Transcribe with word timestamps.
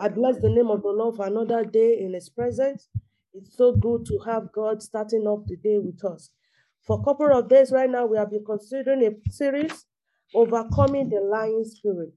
I 0.00 0.08
bless 0.08 0.38
the 0.40 0.48
name 0.48 0.68
of 0.70 0.80
the 0.82 0.88
Lord 0.88 1.16
for 1.16 1.26
another 1.26 1.62
day 1.62 1.98
in 2.00 2.14
His 2.14 2.30
presence. 2.30 2.88
It's 3.34 3.54
so 3.54 3.72
good 3.72 4.06
to 4.06 4.18
have 4.24 4.50
God 4.50 4.82
starting 4.82 5.26
off 5.26 5.46
the 5.46 5.56
day 5.56 5.76
with 5.78 6.02
us. 6.06 6.30
For 6.86 6.98
a 6.98 7.04
couple 7.04 7.30
of 7.30 7.50
days 7.50 7.70
right 7.70 7.90
now, 7.90 8.06
we 8.06 8.16
have 8.16 8.30
been 8.30 8.44
considering 8.46 9.04
a 9.04 9.30
series, 9.30 9.84
Overcoming 10.34 11.10
the 11.10 11.20
Lying 11.20 11.64
Spirit. 11.66 12.14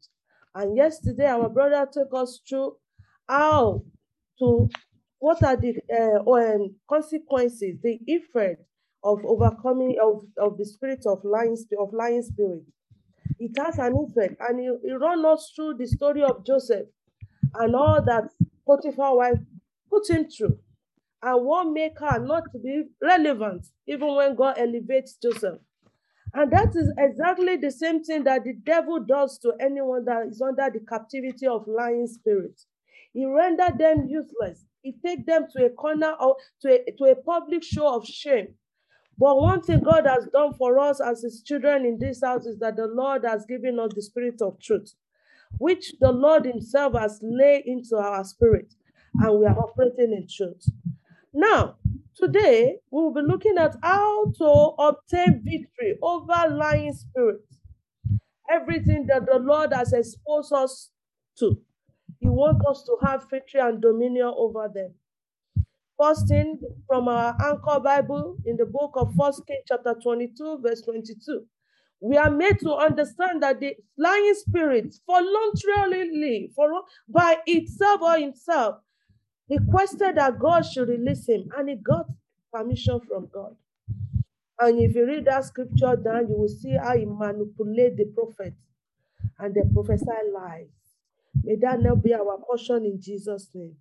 And 0.56 0.78
yesterday, 0.78 1.28
our 1.28 1.50
brother 1.50 1.86
took 1.92 2.08
us 2.14 2.40
through 2.48 2.78
how 3.28 3.84
to, 4.40 4.70
what 5.20 5.44
are 5.44 5.58
the 5.58 5.76
uh, 5.92 6.31
um, 6.31 6.76
consequences, 6.90 7.79
the 7.84 8.00
effect 8.08 8.62
of 9.04 9.26
overcoming 9.26 9.97
of, 10.02 10.24
of 10.38 10.58
the 10.58 10.65
spirit 10.65 11.04
of 11.06 11.20
lying, 11.26 11.58
of 11.78 11.92
lying 11.92 12.24
spirit. 12.24 12.63
It 13.40 13.52
has 13.58 13.78
an 13.78 13.94
effect, 13.97 14.36
and 14.40 14.58
he, 14.58 14.72
he 14.86 14.94
run 14.94 15.26
us 15.26 15.52
through 15.54 15.76
the 15.79 15.88
story 15.88 16.23
of 16.23 16.45
Joseph 16.45 16.88
and 17.55 17.76
all 17.76 18.02
that 18.04 18.30
Potiphar 18.66 19.16
wife 19.16 19.39
put 19.89 20.09
him 20.09 20.30
through, 20.30 20.57
and 21.21 21.45
what 21.45 21.66
make 21.66 21.99
her 21.99 22.20
not 22.20 22.43
to 22.52 22.59
be 22.59 22.84
relevant 23.02 23.67
even 23.88 24.16
when 24.16 24.35
God 24.35 24.57
elevates 24.57 25.17
Joseph. 25.21 25.59
And 26.34 26.52
that 26.52 26.76
is 26.76 26.91
exactly 26.98 27.57
the 27.57 27.71
same 27.71 28.03
thing 28.03 28.23
that 28.23 28.43
the 28.43 28.53
devil 28.53 28.99
does 28.99 29.38
to 29.39 29.53
anyone 29.59 30.05
that 30.05 30.27
is 30.27 30.41
under 30.41 30.70
the 30.71 30.79
captivity 30.85 31.45
of 31.45 31.67
lying 31.67 32.07
spirits. 32.07 32.66
He 33.13 33.26
render 33.26 33.70
them 33.77 34.07
useless. 34.09 34.65
He 34.81 34.93
take 35.05 35.26
them 35.27 35.45
to 35.55 35.65
a 35.65 35.70
corner 35.70 36.13
or 36.20 36.38
to 36.62 36.70
a, 36.70 36.91
to 36.98 37.04
a 37.12 37.15
public 37.15 37.63
show 37.63 37.95
of 37.95 38.05
shame. 38.07 38.55
But 39.17 39.38
one 39.38 39.62
thing 39.62 39.81
God 39.81 40.07
has 40.07 40.27
done 40.34 40.54
for 40.55 40.79
us 40.79 40.99
as 40.99 41.21
his 41.21 41.43
children 41.43 41.85
in 41.85 41.99
this 41.99 42.21
house 42.23 42.48
is 42.48 42.57
that 42.59 42.77
the 42.77 42.88
Lord 42.88 43.23
has 43.26 43.45
given 43.45 43.79
us 43.79 43.91
the 43.93 44.01
spirit 44.01 44.41
of 44.41 44.59
truth 44.59 44.93
which 45.57 45.93
the 45.99 46.12
Lord 46.12 46.45
Himself 46.45 46.93
has 46.93 47.20
laid 47.21 47.63
into 47.66 47.95
our 47.98 48.23
spirit, 48.23 48.73
and 49.16 49.39
we 49.39 49.45
are 49.45 49.57
operating 49.57 50.13
in 50.13 50.27
truth. 50.27 50.70
Now, 51.34 51.77
today 52.15 52.77
we 52.91 53.01
will 53.01 53.13
be 53.13 53.21
looking 53.21 53.57
at 53.57 53.76
how 53.81 54.31
to 54.37 54.46
obtain 54.46 55.41
victory 55.43 55.98
over 56.01 56.49
lying 56.49 56.93
spirits. 56.93 57.57
Everything 58.49 59.07
that 59.07 59.26
the 59.26 59.40
Lord 59.40 59.74
has 59.74 59.93
exposed 59.93 60.54
us 60.54 60.91
to, 61.40 61.57
He 62.20 62.27
wants 62.27 62.65
us 62.68 62.84
to 62.84 62.98
have 63.05 63.29
victory 63.29 63.62
and 63.62 63.81
dominion 63.81 64.31
over 64.36 64.70
them. 64.74 64.94
First 66.00 66.28
thing 66.28 66.59
from 66.88 67.08
our 67.08 67.36
anchor 67.42 67.80
Bible 67.80 68.38
in 68.46 68.58
the 68.58 68.66
book 68.66 68.92
of 68.96 69.14
First 69.18 69.46
King, 69.48 69.62
chapter 69.68 69.96
22, 70.02 70.59
verse 70.62 70.81
22 70.81 71.46
we 72.04 72.18
are 72.18 72.30
made 72.30 72.59
to 72.59 72.73
understand 72.73 73.42
that 73.42 73.62
the 73.62 73.73
lying 73.98 74.34
spirit 74.34 74.94
voluntarily 75.08 76.52
for 76.54 76.70
by 77.08 77.38
itself 77.46 78.02
or 78.02 78.18
himself 78.18 78.76
requested 79.50 80.16
that 80.18 80.38
God 80.38 80.66
should 80.66 80.90
release 80.90 81.30
him 81.30 81.48
and 81.58 81.70
he 81.70 81.76
got 81.76 82.08
permission 82.52 83.00
from 83.08 83.30
God. 83.34 83.56
And 84.59 84.81
if 84.81 84.96
you 84.96 85.06
read 85.08 85.24
that 85.26 85.46
scripture 85.46 85.96
down, 85.96 86.28
you 86.28 86.36
will 86.36 86.50
see 86.50 86.76
how 86.76 86.98
he 86.98 87.06
manipulated 87.06 87.98
the 87.98 88.14
prophet 88.14 88.54
and 89.40 89.56
the 89.56 89.64
prophesy 89.74 90.06
lies. 90.34 90.68
May 91.42 91.56
that 91.62 91.80
not 91.80 92.04
be 92.04 92.14
our 92.14 92.38
portion 92.46 92.84
in 92.84 93.00
Jesus' 93.02 93.50
name. 93.54 93.78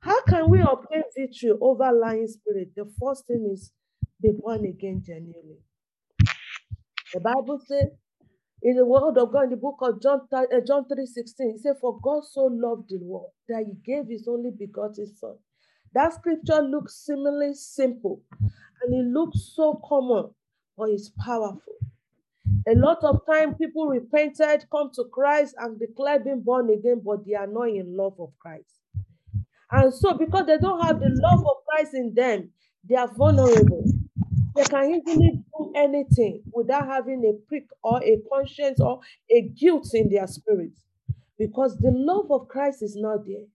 How 0.00 0.20
can 0.22 0.50
we 0.50 0.60
obtain 0.62 1.04
victory 1.16 1.52
over 1.60 1.92
lying 1.92 2.26
spirit? 2.26 2.74
The 2.74 2.90
first 3.00 3.28
thing 3.28 3.48
is 3.52 3.70
be 4.20 4.30
born 4.32 4.64
again 4.64 5.00
genuinely. 5.06 5.60
The 7.12 7.20
Bible 7.20 7.60
says 7.66 7.88
in 8.62 8.76
the 8.76 8.86
word 8.86 9.18
of 9.18 9.32
God 9.32 9.44
in 9.44 9.50
the 9.50 9.56
book 9.56 9.78
of 9.82 10.00
John, 10.00 10.20
uh, 10.32 10.44
John 10.66 10.86
3 10.88 11.04
16, 11.04 11.54
it 11.56 11.60
said, 11.60 11.74
For 11.80 11.98
God 12.00 12.22
so 12.24 12.44
loved 12.44 12.90
the 12.90 12.98
world 13.02 13.30
that 13.48 13.64
he 13.66 13.74
gave 13.84 14.08
his 14.08 14.28
only 14.28 14.50
begotten 14.56 15.06
son. 15.16 15.36
That 15.94 16.14
scripture 16.14 16.62
looks 16.62 17.04
similarly 17.04 17.54
simple 17.54 18.22
and 18.40 18.94
it 18.94 19.12
looks 19.12 19.52
so 19.54 19.80
common, 19.86 20.30
but 20.76 20.90
it's 20.90 21.10
powerful. 21.10 21.74
A 22.68 22.74
lot 22.74 22.98
of 23.02 23.26
time 23.26 23.54
people 23.54 23.88
repented, 23.88 24.66
come 24.70 24.90
to 24.94 25.04
Christ 25.12 25.54
and 25.58 25.78
declare 25.78 26.20
being 26.20 26.42
born 26.42 26.70
again, 26.70 27.02
but 27.04 27.26
they 27.26 27.34
are 27.34 27.46
not 27.46 27.68
in 27.68 27.96
love 27.96 28.14
of 28.20 28.30
Christ. 28.38 28.80
And 29.70 29.92
so, 29.92 30.14
because 30.14 30.46
they 30.46 30.58
don't 30.58 30.80
have 30.84 31.00
the 31.00 31.10
love 31.10 31.40
of 31.40 31.64
Christ 31.68 31.94
in 31.94 32.14
them, 32.14 32.50
they 32.88 32.94
are 32.94 33.08
vulnerable. 33.12 33.84
They 34.54 34.64
can 34.64 34.94
easily 34.94 35.42
anything 35.76 36.42
without 36.52 36.86
having 36.86 37.24
a 37.24 37.48
prick 37.48 37.66
or 37.82 38.02
a 38.02 38.18
conscience 38.32 38.80
or 38.80 39.00
a 39.30 39.42
guilt 39.42 39.88
in 39.94 40.10
their 40.10 40.26
spirit 40.26 40.72
because 41.38 41.76
the 41.78 41.90
love 41.90 42.30
of 42.30 42.48
Christ 42.48 42.82
is 42.82 42.96
not 42.96 43.26
there. 43.26 43.46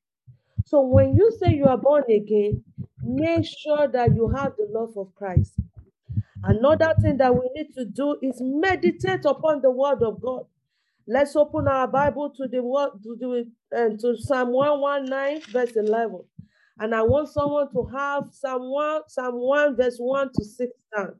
So 0.65 0.81
when 0.81 1.15
you 1.15 1.31
say 1.39 1.53
you 1.53 1.65
are 1.65 1.77
born 1.77 2.03
again, 2.11 2.63
make 3.01 3.45
sure 3.45 3.87
that 3.87 4.13
you 4.13 4.27
have 4.29 4.53
the 4.57 4.67
love 4.69 4.97
of 4.97 5.15
Christ. 5.15 5.53
Another 6.43 6.93
thing 7.01 7.17
that 7.17 7.33
we 7.33 7.49
need 7.55 7.73
to 7.75 7.85
do 7.85 8.17
is 8.21 8.37
meditate 8.41 9.25
upon 9.25 9.61
the 9.61 9.71
word 9.71 10.03
of 10.03 10.21
God. 10.21 10.45
Let's 11.07 11.35
open 11.35 11.67
our 11.67 11.87
Bible 11.87 12.31
to 12.31 12.47
the 12.47 12.61
word 12.61 12.91
to 13.03 13.15
the 13.17 13.49
uh, 13.75 13.97
to 14.01 14.17
Psalm 14.17 14.51
119, 14.51 15.41
verse 15.51 15.71
11. 15.75 16.21
And 16.79 16.93
I 16.93 17.01
want 17.01 17.29
someone 17.29 17.71
to 17.71 17.89
have 17.95 18.25
Psalm 18.33 18.69
1, 18.69 19.01
Psalm 19.07 19.35
1, 19.35 19.77
verse 19.77 19.97
1 19.97 20.29
to 20.33 20.43
6 20.43 20.71
down. 20.95 21.15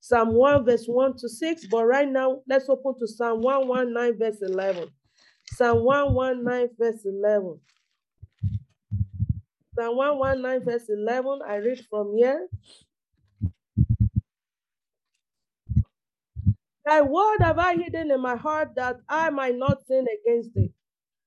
Psalm 0.00 0.34
1, 0.34 0.64
verse 0.64 0.86
1 0.86 1.16
to 1.18 1.28
6. 1.28 1.66
But 1.66 1.84
right 1.84 2.08
now, 2.08 2.42
let's 2.48 2.68
open 2.68 2.94
to 2.98 3.06
Psalm 3.06 3.42
119, 3.42 4.18
verse 4.18 4.42
11. 4.42 4.88
Psalm 5.54 5.84
119, 5.84 6.68
verse 6.78 7.04
11. 7.04 7.60
Psalm 9.78 9.96
119, 9.96 10.64
verse 10.64 10.88
11. 10.88 11.40
I 11.46 11.56
read 11.56 11.80
from 11.90 12.14
here. 12.16 12.48
Thy 16.86 17.00
word 17.00 17.38
have 17.40 17.58
I 17.58 17.74
hidden 17.74 18.12
in 18.12 18.20
my 18.20 18.36
heart 18.36 18.70
that 18.76 18.98
I 19.08 19.30
might 19.30 19.56
not 19.56 19.84
sin 19.88 20.06
against 20.22 20.54
thee. 20.54 20.72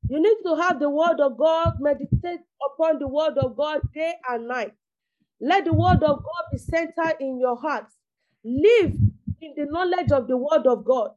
You 0.10 0.22
need 0.22 0.38
to 0.46 0.56
have 0.56 0.80
the 0.80 0.90
word 0.90 1.20
of 1.20 1.38
God, 1.38 1.76
meditate 1.80 2.40
upon 2.74 3.00
the 3.00 3.08
word 3.08 3.38
of 3.38 3.58
God 3.58 3.82
day 3.94 4.14
and 4.30 4.48
night. 4.48 4.72
Let 5.42 5.66
the 5.66 5.74
word 5.74 6.02
of 6.02 6.24
God 6.24 6.44
be 6.52 6.58
centered 6.58 7.18
in 7.20 7.40
your 7.40 7.58
heart. 7.58 7.88
Live 8.44 8.94
in 9.42 9.54
the 9.56 9.66
knowledge 9.66 10.12
of 10.12 10.28
the 10.28 10.38
word 10.38 10.66
of 10.66 10.86
God. 10.86 11.12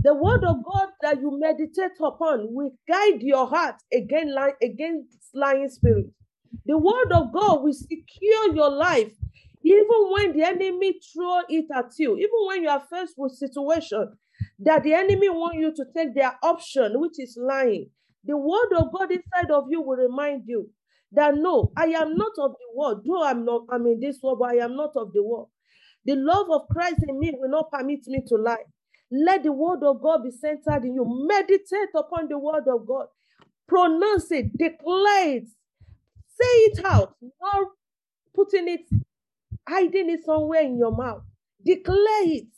The 0.00 0.14
word 0.14 0.44
of 0.44 0.64
God 0.64 0.88
that 1.02 1.20
you 1.20 1.38
meditate 1.38 1.98
upon 2.02 2.54
will 2.54 2.70
guide 2.88 3.22
your 3.22 3.46
heart 3.48 3.76
against, 3.92 4.36
against 4.62 5.18
lying 5.34 5.68
spirit. 5.68 6.06
The 6.66 6.78
word 6.78 7.12
of 7.12 7.32
God 7.32 7.62
will 7.62 7.72
secure 7.72 8.54
your 8.54 8.70
life 8.70 9.12
even 9.64 10.10
when 10.12 10.36
the 10.36 10.44
enemy 10.44 11.00
throw 11.12 11.40
it 11.48 11.66
at 11.74 11.92
you, 11.98 12.16
even 12.16 12.46
when 12.46 12.62
you 12.62 12.68
are 12.68 12.84
faced 12.90 13.14
with 13.16 13.32
situation 13.32 14.12
that 14.60 14.84
the 14.84 14.94
enemy 14.94 15.28
want 15.28 15.56
you 15.56 15.74
to 15.74 15.84
take 15.96 16.14
their 16.14 16.38
option, 16.42 17.00
which 17.00 17.18
is 17.18 17.36
lying. 17.40 17.90
The 18.24 18.36
word 18.36 18.72
of 18.76 18.92
God 18.92 19.10
inside 19.10 19.50
of 19.50 19.64
you 19.68 19.80
will 19.80 19.96
remind 19.96 20.44
you 20.46 20.70
that 21.12 21.34
no, 21.36 21.72
I 21.76 21.86
am 21.86 22.16
not 22.16 22.32
of 22.38 22.52
the 22.52 22.76
world. 22.78 23.02
Though 23.06 23.24
I'm 23.24 23.44
not, 23.44 23.62
I'm 23.70 23.86
in 23.86 24.00
this 24.00 24.18
world, 24.22 24.38
but 24.40 24.50
I 24.50 24.64
am 24.64 24.76
not 24.76 24.92
of 24.96 25.12
the 25.12 25.22
world. 25.22 25.48
The 26.06 26.16
love 26.16 26.48
of 26.50 26.68
Christ 26.68 27.04
in 27.08 27.20
me 27.20 27.32
will 27.36 27.50
not 27.50 27.72
permit 27.72 28.06
me 28.08 28.20
to 28.28 28.36
lie. 28.36 28.64
Let 29.12 29.44
the 29.44 29.52
word 29.52 29.82
of 29.84 30.02
God 30.02 30.24
be 30.24 30.32
centered 30.32 30.84
in 30.84 30.94
you. 30.94 31.04
Meditate 31.28 31.90
upon 31.96 32.28
the 32.28 32.38
word 32.38 32.64
of 32.68 32.86
God. 32.86 33.06
Pronounce 33.68 34.32
it, 34.32 34.56
declare 34.56 35.36
it, 35.38 35.48
say 36.28 36.44
it 36.44 36.84
out, 36.84 37.16
not 37.42 37.68
putting 38.34 38.68
it, 38.68 38.82
hiding 39.68 40.10
it 40.10 40.24
somewhere 40.24 40.62
in 40.62 40.78
your 40.78 40.96
mouth. 40.96 41.22
Declare 41.64 41.98
it. 42.24 42.48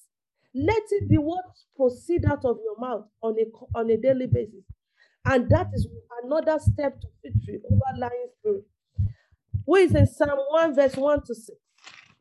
Let 0.54 0.82
it 0.90 1.08
be 1.08 1.16
what 1.16 1.44
proceed 1.76 2.24
out 2.26 2.44
of 2.44 2.58
your 2.64 2.78
mouth 2.78 3.06
on 3.22 3.36
a 3.38 3.78
on 3.78 3.90
a 3.90 3.96
daily 3.98 4.26
basis. 4.26 4.64
And 5.26 5.50
that 5.50 5.68
is 5.74 5.88
another 6.24 6.58
step 6.60 7.00
to 7.00 7.08
victory 7.24 7.60
over 7.70 7.98
lying 8.00 8.28
spirit. 8.38 8.64
Who 9.66 9.76
is 9.76 9.94
in 9.94 10.06
Psalm 10.06 10.38
1, 10.50 10.74
verse 10.74 10.96
1 10.96 11.24
to 11.26 11.34
6? 11.34 11.58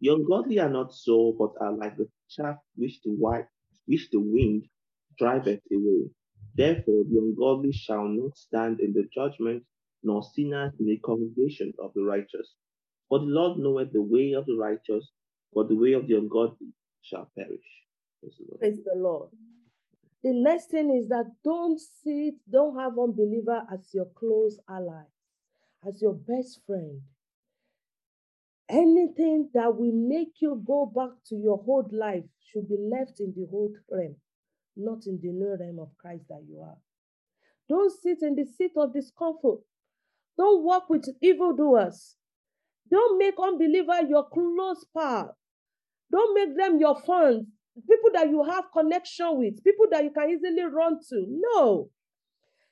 The 0.00 0.08
ungodly 0.08 0.58
are 0.58 0.70
not 0.70 0.94
so, 0.94 1.34
but 1.38 1.52
are 1.60 1.76
like 1.76 1.96
the 1.96 2.08
chaff 2.28 2.56
which 2.76 3.00
the 3.02 3.10
white, 3.10 3.46
which 3.86 4.08
the 4.10 4.20
wind 4.20 4.66
driveth 5.18 5.60
away. 5.72 6.10
Therefore 6.56 7.04
the 7.04 7.18
ungodly 7.18 7.72
shall 7.72 8.08
not 8.08 8.36
stand 8.36 8.80
in 8.80 8.92
the 8.92 9.08
judgment, 9.14 9.64
nor 10.02 10.22
sinners 10.22 10.72
in 10.80 10.86
the 10.86 10.98
congregation 10.98 11.72
of 11.78 11.92
the 11.94 12.02
righteous. 12.02 12.54
For 13.08 13.18
the 13.18 13.26
Lord 13.26 13.58
knoweth 13.58 13.92
the 13.92 14.02
way 14.02 14.32
of 14.32 14.46
the 14.46 14.56
righteous, 14.56 15.10
but 15.52 15.68
the 15.68 15.76
way 15.76 15.92
of 15.92 16.06
the 16.06 16.14
ungodly 16.14 16.68
shall 17.02 17.30
perish. 17.36 17.60
Praise 18.20 18.36
the 18.38 18.44
Lord. 18.48 18.60
Praise 18.60 18.80
the 18.84 18.94
Lord. 18.96 19.28
The 20.22 20.32
next 20.32 20.70
thing 20.70 20.90
is 20.94 21.08
that 21.08 21.26
don't 21.44 21.78
sit, 21.78 22.34
don't 22.50 22.78
have 22.78 22.98
unbeliever 22.98 23.62
as 23.72 23.88
your 23.92 24.06
close 24.14 24.58
ally, 24.68 25.04
as 25.86 26.00
your 26.00 26.14
best 26.14 26.60
friend. 26.66 27.00
Anything 28.70 29.50
that 29.52 29.76
will 29.76 29.92
make 29.92 30.40
you 30.40 30.62
go 30.64 30.86
back 30.86 31.10
to 31.26 31.34
your 31.34 31.60
old 31.66 31.92
life 31.92 32.22
should 32.40 32.68
be 32.68 32.76
left 32.78 33.18
in 33.18 33.34
the 33.36 33.48
old 33.52 33.74
realm, 33.90 34.14
not 34.76 35.06
in 35.06 35.18
the 35.20 35.32
new 35.32 35.56
realm 35.58 35.80
of 35.80 35.88
Christ 35.98 36.24
that 36.28 36.44
you 36.48 36.60
are. 36.60 36.76
Don't 37.68 37.92
sit 38.00 38.18
in 38.22 38.36
the 38.36 38.44
seat 38.44 38.70
of 38.76 38.94
discomfort. 38.94 39.58
Don't 40.38 40.62
walk 40.62 40.88
with 40.88 41.08
evildoers. 41.20 42.16
Don't 42.88 43.18
make 43.18 43.34
unbeliever 43.42 44.02
your 44.08 44.28
close 44.28 44.84
pal. 44.96 45.36
Don't 46.12 46.34
make 46.34 46.56
them 46.56 46.78
your 46.78 46.96
friends, 47.00 47.46
people 47.88 48.10
that 48.12 48.28
you 48.28 48.44
have 48.44 48.64
connection 48.72 49.38
with, 49.38 49.64
people 49.64 49.86
that 49.90 50.04
you 50.04 50.10
can 50.10 50.30
easily 50.30 50.62
run 50.62 50.98
to. 51.08 51.26
No. 51.28 51.90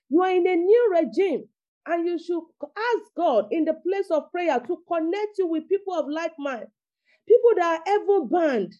You 0.08 0.22
are 0.22 0.30
in 0.30 0.46
a 0.46 0.56
new 0.56 0.94
regime 0.96 1.48
and 1.88 2.06
you 2.06 2.18
should 2.18 2.42
ask 2.62 3.14
God 3.16 3.48
in 3.50 3.64
the 3.64 3.74
place 3.74 4.10
of 4.10 4.30
prayer 4.30 4.60
to 4.60 4.76
connect 4.86 5.38
you 5.38 5.46
with 5.46 5.68
people 5.68 5.94
of 5.94 6.06
like 6.08 6.32
mind, 6.38 6.66
people 7.26 7.50
that 7.56 7.80
are 7.80 7.94
ever 7.94 8.24
bound, 8.26 8.74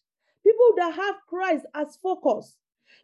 people 0.44 0.72
that 0.76 0.94
have 0.94 1.16
Christ 1.28 1.66
as 1.74 1.98
focus. 2.02 2.56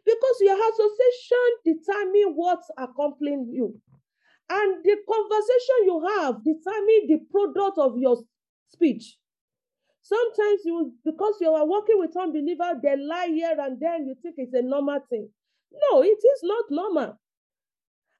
Because 0.05 0.35
your 0.41 0.57
association 0.57 1.49
determine 1.65 2.33
what's 2.35 2.69
accompanying 2.77 3.49
you. 3.51 3.79
And 4.49 4.83
the 4.83 4.97
conversation 5.09 5.85
you 5.85 6.07
have 6.19 6.43
determine 6.43 7.07
the 7.07 7.19
product 7.31 7.79
of 7.79 7.97
your 7.97 8.17
speech. 8.69 9.17
Sometimes 10.03 10.61
you, 10.65 10.93
because 11.03 11.35
you 11.41 11.51
are 11.51 11.67
working 11.67 11.97
with 11.97 12.15
unbelievers, 12.15 12.77
they 12.83 12.95
lie 12.95 13.31
here 13.33 13.55
and 13.59 13.79
then 13.79 14.05
you 14.05 14.15
think 14.21 14.35
it's 14.37 14.53
a 14.53 14.61
normal 14.61 14.99
thing. 15.09 15.27
No, 15.91 16.03
it 16.03 16.09
is 16.09 16.39
not 16.43 16.65
normal. 16.69 17.19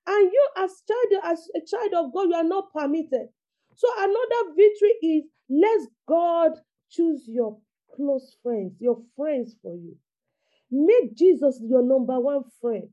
And 0.08 0.32
you, 0.32 0.50
as 0.58 0.84
child, 0.88 1.24
as 1.24 1.48
a 1.56 1.66
child 1.66 1.94
of 2.06 2.14
God, 2.14 2.30
you 2.30 2.36
are 2.36 2.44
not 2.44 2.72
permitted. 2.74 3.30
So 3.76 3.88
another 3.98 4.54
victory 4.56 4.94
is 5.02 5.24
let 5.50 5.82
God 6.08 6.52
choose 6.90 7.24
your 7.28 7.58
close 7.96 8.36
friends, 8.44 8.74
your 8.80 9.02
friends 9.16 9.56
for 9.62 9.74
you. 9.76 9.96
Make 10.72 11.16
Jesus 11.16 11.60
your 11.64 11.84
number 11.84 12.20
one 12.20 12.44
friend. 12.62 12.90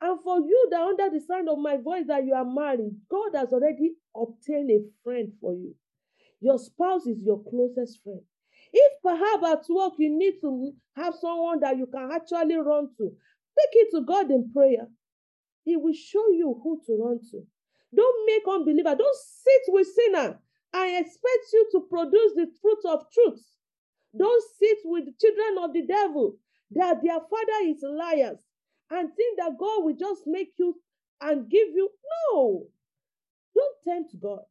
And 0.00 0.20
for 0.22 0.38
you 0.40 0.68
that 0.70 0.80
under 0.80 1.10
the 1.10 1.20
sound 1.20 1.48
of 1.48 1.58
my 1.58 1.76
voice 1.76 2.06
that 2.08 2.24
you 2.24 2.34
are 2.34 2.44
married, 2.44 2.96
God 3.08 3.36
has 3.36 3.52
already 3.52 3.92
obtained 4.16 4.70
a 4.70 4.80
friend 5.04 5.32
for 5.40 5.54
you. 5.54 5.74
Your 6.40 6.58
spouse 6.58 7.06
is 7.06 7.22
your 7.22 7.42
closest 7.44 8.02
friend. 8.02 8.20
If 8.72 9.02
perhaps 9.02 9.44
at 9.46 9.72
work 9.72 9.92
you 9.98 10.10
need 10.10 10.40
to 10.40 10.72
have 10.96 11.14
someone 11.14 11.60
that 11.60 11.76
you 11.76 11.86
can 11.86 12.10
actually 12.10 12.56
run 12.56 12.88
to, 12.98 13.04
take 13.04 13.74
it 13.74 13.88
to 13.92 14.00
God 14.02 14.30
in 14.30 14.50
prayer. 14.52 14.88
He 15.64 15.76
will 15.76 15.94
show 15.94 16.30
you 16.30 16.60
who 16.62 16.80
to 16.86 17.02
run 17.02 17.20
to. 17.30 17.46
Don't 17.94 18.26
make 18.26 18.42
unbeliever. 18.48 18.94
Don't 18.96 19.16
sit 19.16 19.62
with 19.72 19.86
sinner 19.86 20.38
I 20.72 20.96
expect 20.98 21.52
you 21.52 21.68
to 21.72 21.80
produce 21.80 22.32
the 22.34 22.46
fruit 22.60 22.78
of 22.86 23.04
truth. 23.12 23.44
Don't 24.16 24.44
sit 24.58 24.78
with 24.84 25.04
the 25.06 25.14
children 25.20 25.62
of 25.62 25.72
the 25.72 25.82
devil 25.82 26.36
that 26.72 27.02
their 27.02 27.20
father 27.20 27.66
is 27.66 27.82
liars 27.82 28.38
and 28.90 29.14
think 29.14 29.38
that 29.38 29.58
God 29.58 29.84
will 29.84 29.96
just 29.96 30.22
make 30.26 30.52
you 30.58 30.80
and 31.20 31.48
give 31.48 31.68
you. 31.74 31.90
No. 32.32 32.66
Don't 33.54 33.76
tempt 33.86 34.18
God. 34.20 34.44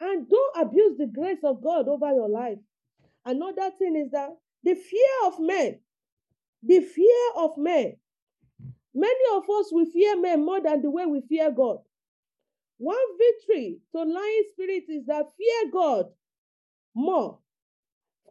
And 0.00 0.28
don't 0.28 0.56
abuse 0.56 0.96
the 0.96 1.06
grace 1.06 1.42
of 1.44 1.62
God 1.62 1.88
over 1.88 2.12
your 2.14 2.28
life. 2.28 2.58
Another 3.24 3.70
thing 3.78 3.96
is 3.96 4.10
that 4.12 4.30
the 4.62 4.74
fear 4.74 5.26
of 5.26 5.40
men, 5.40 5.80
the 6.62 6.80
fear 6.80 7.32
of 7.36 7.56
men. 7.58 7.96
Many 8.94 9.24
of 9.34 9.44
us 9.48 9.72
we 9.72 9.90
fear 9.90 10.20
men 10.20 10.44
more 10.44 10.60
than 10.60 10.82
the 10.82 10.90
way 10.90 11.06
we 11.06 11.20
fear 11.28 11.50
God. 11.50 11.78
One 12.78 12.96
victory 13.18 13.78
to 13.94 14.02
lying 14.02 14.44
spirit 14.52 14.84
is 14.88 15.06
that 15.06 15.26
fear 15.36 15.70
God 15.72 16.06
more. 16.94 17.38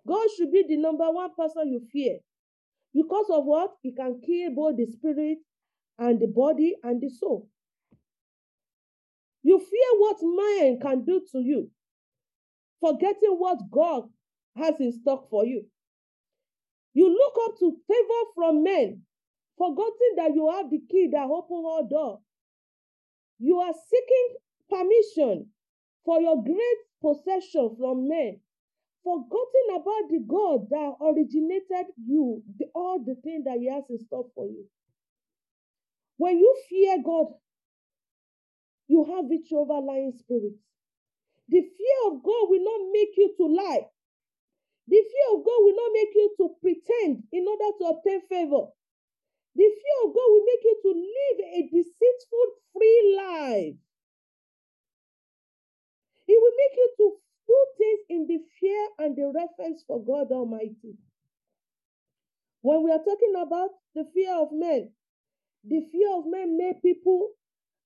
God 0.07 0.27
should 0.35 0.51
be 0.51 0.65
the 0.67 0.77
number 0.77 1.09
one 1.11 1.29
person 1.35 1.69
you 1.71 1.81
fear. 1.91 2.19
Because 2.94 3.27
of 3.29 3.45
what? 3.45 3.75
He 3.83 3.94
can 3.94 4.19
kill 4.25 4.51
both 4.56 4.77
the 4.77 4.85
spirit 4.88 5.38
and 6.00 6.19
the 6.19 6.27
body 6.27 6.75
and 6.83 7.00
the 7.01 7.09
soul. 7.09 7.47
You 9.44 9.59
fear 9.59 10.00
what 10.00 10.17
man 10.21 10.79
can 10.81 11.05
do 11.05 11.21
to 11.31 11.39
you, 11.39 11.69
forgetting 12.81 13.35
what 13.38 13.59
God 13.71 14.09
has 14.57 14.75
in 14.79 14.91
stock 14.91 15.29
for 15.29 15.45
you. 15.45 15.65
You 16.94 17.09
look 17.09 17.33
up 17.45 17.59
to 17.59 17.77
favor 17.88 18.31
from 18.35 18.63
men, 18.63 19.03
forgetting 19.59 20.15
that 20.17 20.31
you 20.35 20.50
have 20.51 20.71
the 20.71 20.81
key 20.89 21.09
that 21.11 21.25
open 21.29 21.57
all 21.67 21.88
door. 21.89 22.21
You 23.39 23.59
are 23.59 23.73
seeking 23.73 24.29
permission 24.69 25.47
for 26.06 26.21
your 26.21 26.44
great 26.44 26.79
possession 27.01 27.75
from 27.77 28.07
men, 28.07 28.39
forgotten 29.03 29.67
about 29.75 30.09
the 30.09 30.23
God 30.27 30.69
that 30.71 30.94
originated 31.01 31.94
you, 32.06 32.44
the, 32.57 32.67
all 32.75 33.00
the 33.06 33.15
things 33.23 33.45
that 33.45 33.59
He 33.59 33.69
has 33.69 33.83
in 33.89 34.00
store 34.00 34.27
for 34.35 34.47
you. 34.47 34.65
When 36.17 36.39
you 36.39 36.55
fear 36.69 36.97
God, 37.05 37.27
you 38.88 39.05
have 39.05 39.29
victory 39.29 39.57
over 39.57 39.79
lying 39.85 40.13
spirits. 40.17 40.59
The 41.50 41.62
fear 41.62 42.00
of 42.12 42.23
God 42.23 42.50
will 42.50 42.63
not 42.63 42.91
make 42.94 43.09
you 43.17 43.33
to 43.38 43.45
lie. 43.47 43.88
The 44.88 44.97
fear 44.97 45.38
of 45.38 45.45
God 45.45 45.59
will 45.62 45.75
not 45.75 45.91
make 45.94 46.15
you 46.15 46.35
to 46.38 46.50
pretend 46.62 47.23
in 47.31 47.45
order 47.47 47.77
to 47.79 47.85
obtain 47.85 48.21
favor. 48.29 48.67
The 49.59 49.67
fear 49.67 49.97
of 50.07 50.15
God 50.15 50.29
will 50.31 50.45
make 50.47 50.63
you 50.63 50.77
to 50.83 50.91
live 50.95 51.39
a 51.53 51.61
deceitful, 51.67 52.47
free 52.73 53.15
life. 53.17 53.75
It 56.27 56.39
will 56.41 56.57
make 56.57 56.77
you 56.77 56.91
to 56.97 57.17
do 57.47 57.67
things 57.77 58.01
in 58.09 58.27
the 58.27 58.39
fear 58.59 58.88
and 59.00 59.17
the 59.17 59.33
reference 59.35 59.83
for 59.88 60.03
God 60.03 60.31
Almighty. 60.31 60.97
When 62.61 62.83
we 62.83 62.91
are 62.91 63.00
talking 63.03 63.33
about 63.38 63.71
the 63.95 64.06
fear 64.13 64.35
of 64.35 64.50
men, 64.53 64.91
the 65.65 65.81
fear 65.91 66.15
of 66.17 66.25
men 66.27 66.57
made 66.57 66.81
people 66.81 67.29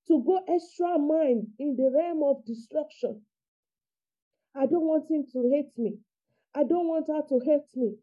to 0.08 0.22
go 0.24 0.40
extra 0.48 0.98
mind 0.98 1.48
in 1.58 1.76
the 1.76 1.90
realm 1.94 2.22
of 2.24 2.44
destruction. 2.46 3.22
I 4.54 4.66
don't 4.66 4.86
want 4.86 5.10
him 5.10 5.24
to 5.32 5.50
hate 5.52 5.72
me. 5.78 5.98
I 6.54 6.64
don't 6.64 6.88
want 6.88 7.08
her 7.08 7.22
to 7.28 7.40
hate 7.44 7.70
me. 7.76 7.96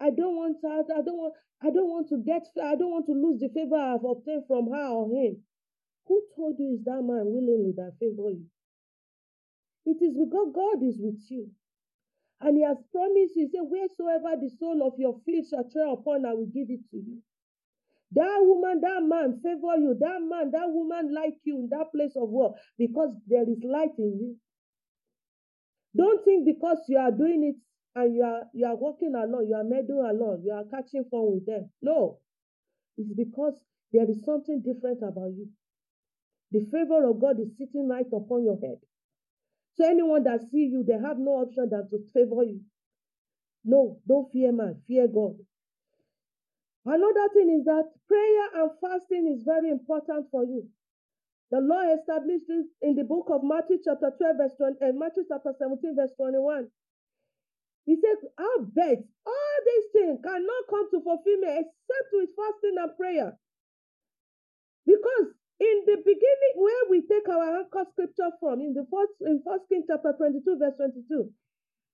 I 0.00 0.10
don't 0.10 0.36
want 0.36 0.58
her, 0.62 0.80
I 0.94 1.02
don't 1.02 1.18
want, 1.18 1.34
I 1.62 1.70
don't 1.70 1.88
want 1.88 2.08
to 2.10 2.18
get, 2.18 2.46
I 2.62 2.76
don't 2.76 2.90
want 2.90 3.06
to 3.06 3.12
lose 3.12 3.40
the 3.40 3.48
favor 3.48 3.76
I've 3.76 4.04
obtained 4.04 4.44
from 4.46 4.70
her 4.70 4.88
or 4.88 5.08
him. 5.10 5.42
Who 6.06 6.22
told 6.36 6.58
you 6.58 6.74
is 6.78 6.84
that 6.84 7.02
man 7.02 7.26
willingly 7.26 7.72
that 7.76 7.94
favor 7.98 8.30
you? 8.30 8.46
It 9.86 10.02
is 10.02 10.14
because 10.16 10.52
God 10.54 10.82
is 10.82 10.98
with 10.98 11.20
you. 11.30 11.50
And 12.40 12.56
he 12.58 12.62
has 12.64 12.76
promised 12.92 13.34
you, 13.36 13.48
he 13.48 13.56
said, 13.56 13.64
wheresoever 13.64 14.36
the 14.36 14.50
sole 14.58 14.86
of 14.86 14.98
your 14.98 15.18
feet 15.24 15.46
shall 15.48 15.64
tread 15.70 15.88
upon, 15.88 16.26
I 16.26 16.34
will 16.34 16.46
give 16.52 16.68
it 16.68 16.84
to 16.90 16.96
you. 16.98 17.22
That 18.12 18.38
woman, 18.40 18.80
that 18.82 19.02
man 19.02 19.40
favor 19.42 19.76
you. 19.78 19.96
That 19.98 20.20
man, 20.22 20.50
that 20.52 20.68
woman 20.68 21.14
like 21.14 21.34
you 21.44 21.58
in 21.58 21.68
that 21.70 21.90
place 21.92 22.14
of 22.16 22.28
work 22.28 22.52
because 22.78 23.14
there 23.26 23.48
is 23.48 23.58
light 23.64 23.98
in 23.98 24.18
you. 24.20 24.36
Don't 25.96 26.24
think 26.24 26.44
because 26.46 26.78
you 26.88 26.98
are 26.98 27.10
doing 27.10 27.42
it 27.44 27.56
and 27.96 28.14
you 28.14 28.22
are 28.22 28.44
you 28.52 28.66
are 28.66 28.76
walking 28.76 29.14
alone, 29.14 29.48
you 29.48 29.56
are 29.56 29.64
meddling 29.64 30.04
alone, 30.04 30.42
you 30.44 30.52
are 30.52 30.64
catching 30.64 31.04
fun 31.10 31.32
with 31.32 31.46
them. 31.46 31.70
No, 31.80 32.18
it's 32.98 33.12
because 33.14 33.54
there 33.92 34.08
is 34.08 34.22
something 34.24 34.60
different 34.62 34.98
about 35.02 35.32
you. 35.32 35.48
The 36.52 36.60
favor 36.70 37.08
of 37.08 37.20
God 37.20 37.40
is 37.40 37.56
sitting 37.56 37.88
right 37.88 38.06
upon 38.12 38.44
your 38.44 38.58
head. 38.60 38.78
So 39.74 39.88
anyone 39.88 40.24
that 40.24 40.42
see 40.52 40.68
you, 40.70 40.84
they 40.86 40.94
have 41.00 41.18
no 41.18 41.42
option 41.42 41.68
than 41.70 41.88
to 41.88 42.04
favor 42.12 42.44
you. 42.44 42.60
No, 43.64 43.98
don't 44.06 44.30
fear 44.30 44.52
man, 44.52 44.82
fear 44.86 45.08
God. 45.08 45.36
Another 46.84 47.28
thing 47.34 47.50
is 47.58 47.64
that 47.64 47.90
prayer 48.06 48.62
and 48.62 48.70
fasting 48.80 49.34
is 49.34 49.42
very 49.42 49.70
important 49.70 50.26
for 50.30 50.44
you. 50.44 50.68
The 51.50 51.60
Lord 51.60 51.98
established 51.98 52.44
this 52.46 52.66
in 52.82 52.94
the 52.94 53.04
book 53.04 53.26
of 53.30 53.42
Matthew 53.42 53.78
chapter 53.84 54.12
12, 54.16 54.36
verse 54.36 54.52
20, 54.58 54.76
and 54.82 54.96
eh, 54.96 54.98
Matthew 54.98 55.24
chapter 55.28 55.52
17, 55.58 55.96
verse 55.96 56.12
21. 56.16 56.68
He 57.86 57.96
said, 57.96 58.18
I 58.38 58.58
bet 58.74 59.04
all 59.26 59.58
these 59.66 59.88
things 59.94 60.20
cannot 60.24 60.64
come 60.70 60.90
to 60.92 61.02
fulfillment 61.02 61.66
except 61.66 62.10
with 62.14 62.30
fasting 62.36 62.78
and 62.78 62.96
prayer. 62.98 63.38
Because 64.86 65.28
in 65.60 65.76
the 65.86 65.98
beginning, 66.04 66.54
where 66.56 66.84
we 66.90 67.02
take 67.06 67.28
our 67.28 67.60
anchor 67.60 67.84
scripture 67.92 68.30
from, 68.40 68.60
in 68.60 68.74
the 68.74 68.86
first 68.90 69.14
in 69.22 69.42
First 69.46 69.68
King 69.70 69.84
chapter 69.86 70.14
22, 70.18 70.58
verse 70.58 70.74
22, 70.76 71.30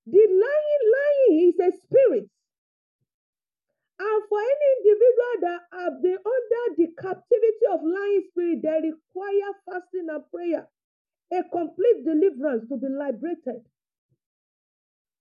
the 0.07 0.25
lying, 0.29 0.85
lying 0.97 1.53
is 1.53 1.59
a 1.61 1.71
spirit. 1.85 2.29
And 4.01 4.23
for 4.29 4.41
any 4.41 4.69
individual 4.79 5.35
that 5.43 5.61
have 5.73 6.03
been 6.03 6.19
under 6.19 6.65
the 6.77 6.89
captivity 7.01 7.67
of 7.73 7.81
lying 7.85 8.25
spirit, 8.31 8.61
they 8.63 8.91
require 8.91 9.53
fasting 9.67 10.09
and 10.11 10.25
prayer 10.31 10.69
a 11.33 11.43
complete 11.51 12.05
deliverance 12.05 12.69
to 12.71 12.77
be 12.79 12.89
liberated. 12.89 13.63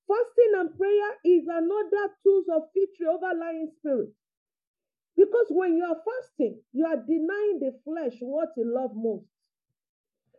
Fasting 0.07 0.51
and 0.57 0.77
prayer 0.77 1.11
is 1.23 1.47
another 1.47 2.13
tools 2.23 2.45
of 2.51 2.63
victory 2.73 3.07
over 3.07 3.33
lying 3.37 3.71
spirits. 3.79 4.17
Because 5.15 5.47
when 5.49 5.77
you 5.77 5.83
are 5.83 6.01
fasting, 6.03 6.59
you 6.73 6.85
are 6.85 6.97
denying 6.97 7.59
the 7.59 7.77
flesh 7.83 8.17
what 8.19 8.49
it 8.57 8.65
loves 8.65 8.93
most. 8.95 9.25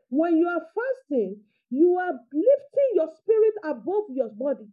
When 0.09 0.37
you 0.37 0.49
are 0.49 0.67
fasting, 0.75 1.41
you 1.71 1.97
are 1.99 2.13
lifting 2.13 2.91
your 2.95 3.09
spirit 3.17 3.55
above 3.65 4.11
your 4.11 4.29
body. 4.29 4.69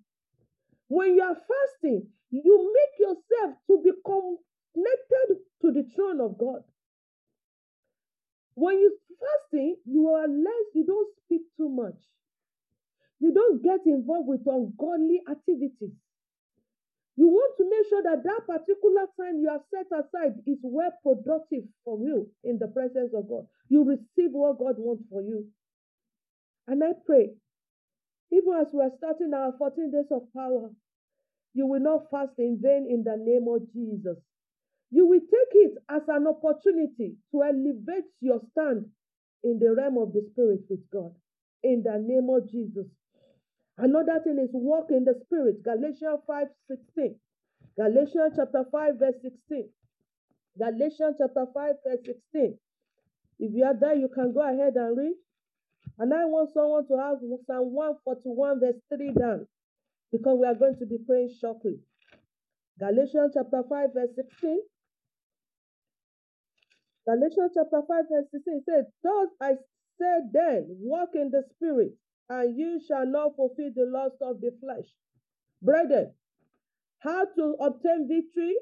When 0.88 1.16
you 1.16 1.22
are 1.22 1.36
fasting, 1.36 2.08
you 2.32 2.74
make 2.74 3.00
yourself 3.00 3.56
to 3.68 3.82
be 3.84 3.92
connected 4.06 5.38
to 5.62 5.72
the 5.72 5.84
throne 5.96 6.20
of 6.20 6.38
God. 6.38 6.64
When 8.56 8.80
you 8.80 8.98
fasting, 9.20 9.78
you 9.86 10.08
are 10.10 10.28
less, 10.28 10.66
you 10.74 10.86
don't 10.86 11.16
speak 11.26 11.42
too 11.56 11.70
much. 11.70 12.02
You 13.20 13.34
don't 13.34 13.62
get 13.64 13.82
involved 13.86 14.28
with 14.28 14.48
ungodly 14.48 15.22
activities. 15.30 15.96
You 17.18 17.28
want 17.28 17.58
to 17.58 17.70
make 17.70 17.90
sure 17.90 18.02
that 18.04 18.24
that 18.24 18.48
particular 18.48 19.06
time 19.20 19.42
you 19.42 19.50
have 19.52 19.68
set 19.70 19.92
aside 19.92 20.40
is 20.48 20.60
well 20.64 20.92
productive 21.04 21.66
for 21.84 22.00
you 22.00 22.30
in 22.46 22.58
the 22.60 22.68
presence 22.68 23.12
of 23.14 23.28
God. 23.28 23.46
You 23.68 23.84
receive 23.84 24.32
what 24.32 24.58
God 24.58 24.76
wants 24.78 25.04
for 25.12 25.22
you. 25.22 25.46
And 26.68 26.82
I 26.82 26.94
pray, 27.06 27.32
even 28.32 28.54
as 28.62 28.68
we 28.72 28.82
are 28.82 28.96
starting 28.98 29.34
our 29.34 29.52
14 29.58 29.92
days 29.92 30.12
of 30.12 30.32
power, 30.34 30.70
you 31.54 31.68
will 31.68 31.82
not 31.82 32.10
fast 32.10 32.38
in 32.38 32.60
vain 32.62 32.88
in 32.90 33.04
the 33.04 33.18
name 33.20 33.48
of 33.50 33.68
Jesus. 33.74 34.18
You 34.92 35.06
will 35.08 35.20
take 35.20 35.54
it 35.54 35.74
as 35.90 36.04
an 36.08 36.26
opportunity 36.28 37.16
to 37.32 37.44
elevate 37.44 38.08
your 38.22 38.40
stand 38.52 38.86
in 39.44 39.60
the 39.60 39.74
realm 39.76 39.98
of 39.98 40.14
the 40.14 40.26
Spirit 40.32 40.62
with 40.70 40.90
God. 40.90 41.12
In 41.64 41.84
the 41.84 42.00
name 42.00 42.30
of 42.30 42.50
Jesus. 42.50 42.86
Another 43.80 44.20
thing 44.24 44.38
is 44.40 44.50
walk 44.52 44.92
in 44.92 45.06
the 45.06 45.16
Spirit. 45.26 45.64
Galatians 45.64 46.20
5 46.28 46.48
16. 46.68 47.16
Galatians 47.78 48.34
chapter 48.36 48.66
5, 48.70 49.00
verse 49.00 49.16
16. 49.22 49.70
Galatians 50.58 51.16
chapter 51.18 51.46
5, 51.54 51.74
verse 51.88 52.04
16. 52.06 52.58
If 53.40 53.54
you 53.56 53.64
are 53.64 53.80
there, 53.80 53.96
you 53.96 54.10
can 54.14 54.34
go 54.34 54.42
ahead 54.44 54.76
and 54.76 54.98
read. 54.98 55.16
And 55.98 56.14
I 56.14 56.26
want 56.26 56.52
someone 56.54 56.88
to 56.88 56.98
have 57.00 57.20
Psalm 57.48 57.72
141, 57.74 58.60
verse 58.60 58.82
3 58.94 59.14
down 59.14 59.48
because 60.12 60.38
we 60.40 60.48
are 60.48 60.56
going 60.56 60.76
to 60.80 60.86
be 60.86 60.98
praying 61.06 61.34
shortly. 61.40 61.80
Galatians 62.80 63.32
chapter 63.34 63.64
5, 63.68 63.90
verse 63.94 64.10
16. 64.16 64.60
Galatians 67.08 67.52
chapter 67.54 67.82
5, 67.88 68.04
verse 68.12 68.26
16 68.32 68.64
says, 68.68 68.86
Thus 69.04 69.30
I 69.42 69.52
said 69.98 70.32
then, 70.34 70.66
walk 70.80 71.10
in 71.16 71.32
the 71.32 71.44
spirit, 71.56 71.94
and 72.30 72.58
you 72.58 72.80
shall 72.88 73.06
not 73.06 73.36
fulfill 73.36 73.72
the 73.76 73.86
lust 73.86 74.16
of 74.22 74.40
the 74.42 74.52
flesh. 74.62 74.86
Brethren, 75.62 76.14
how 77.00 77.26
to 77.26 77.56
obtain 77.60 78.08
victory 78.08 78.56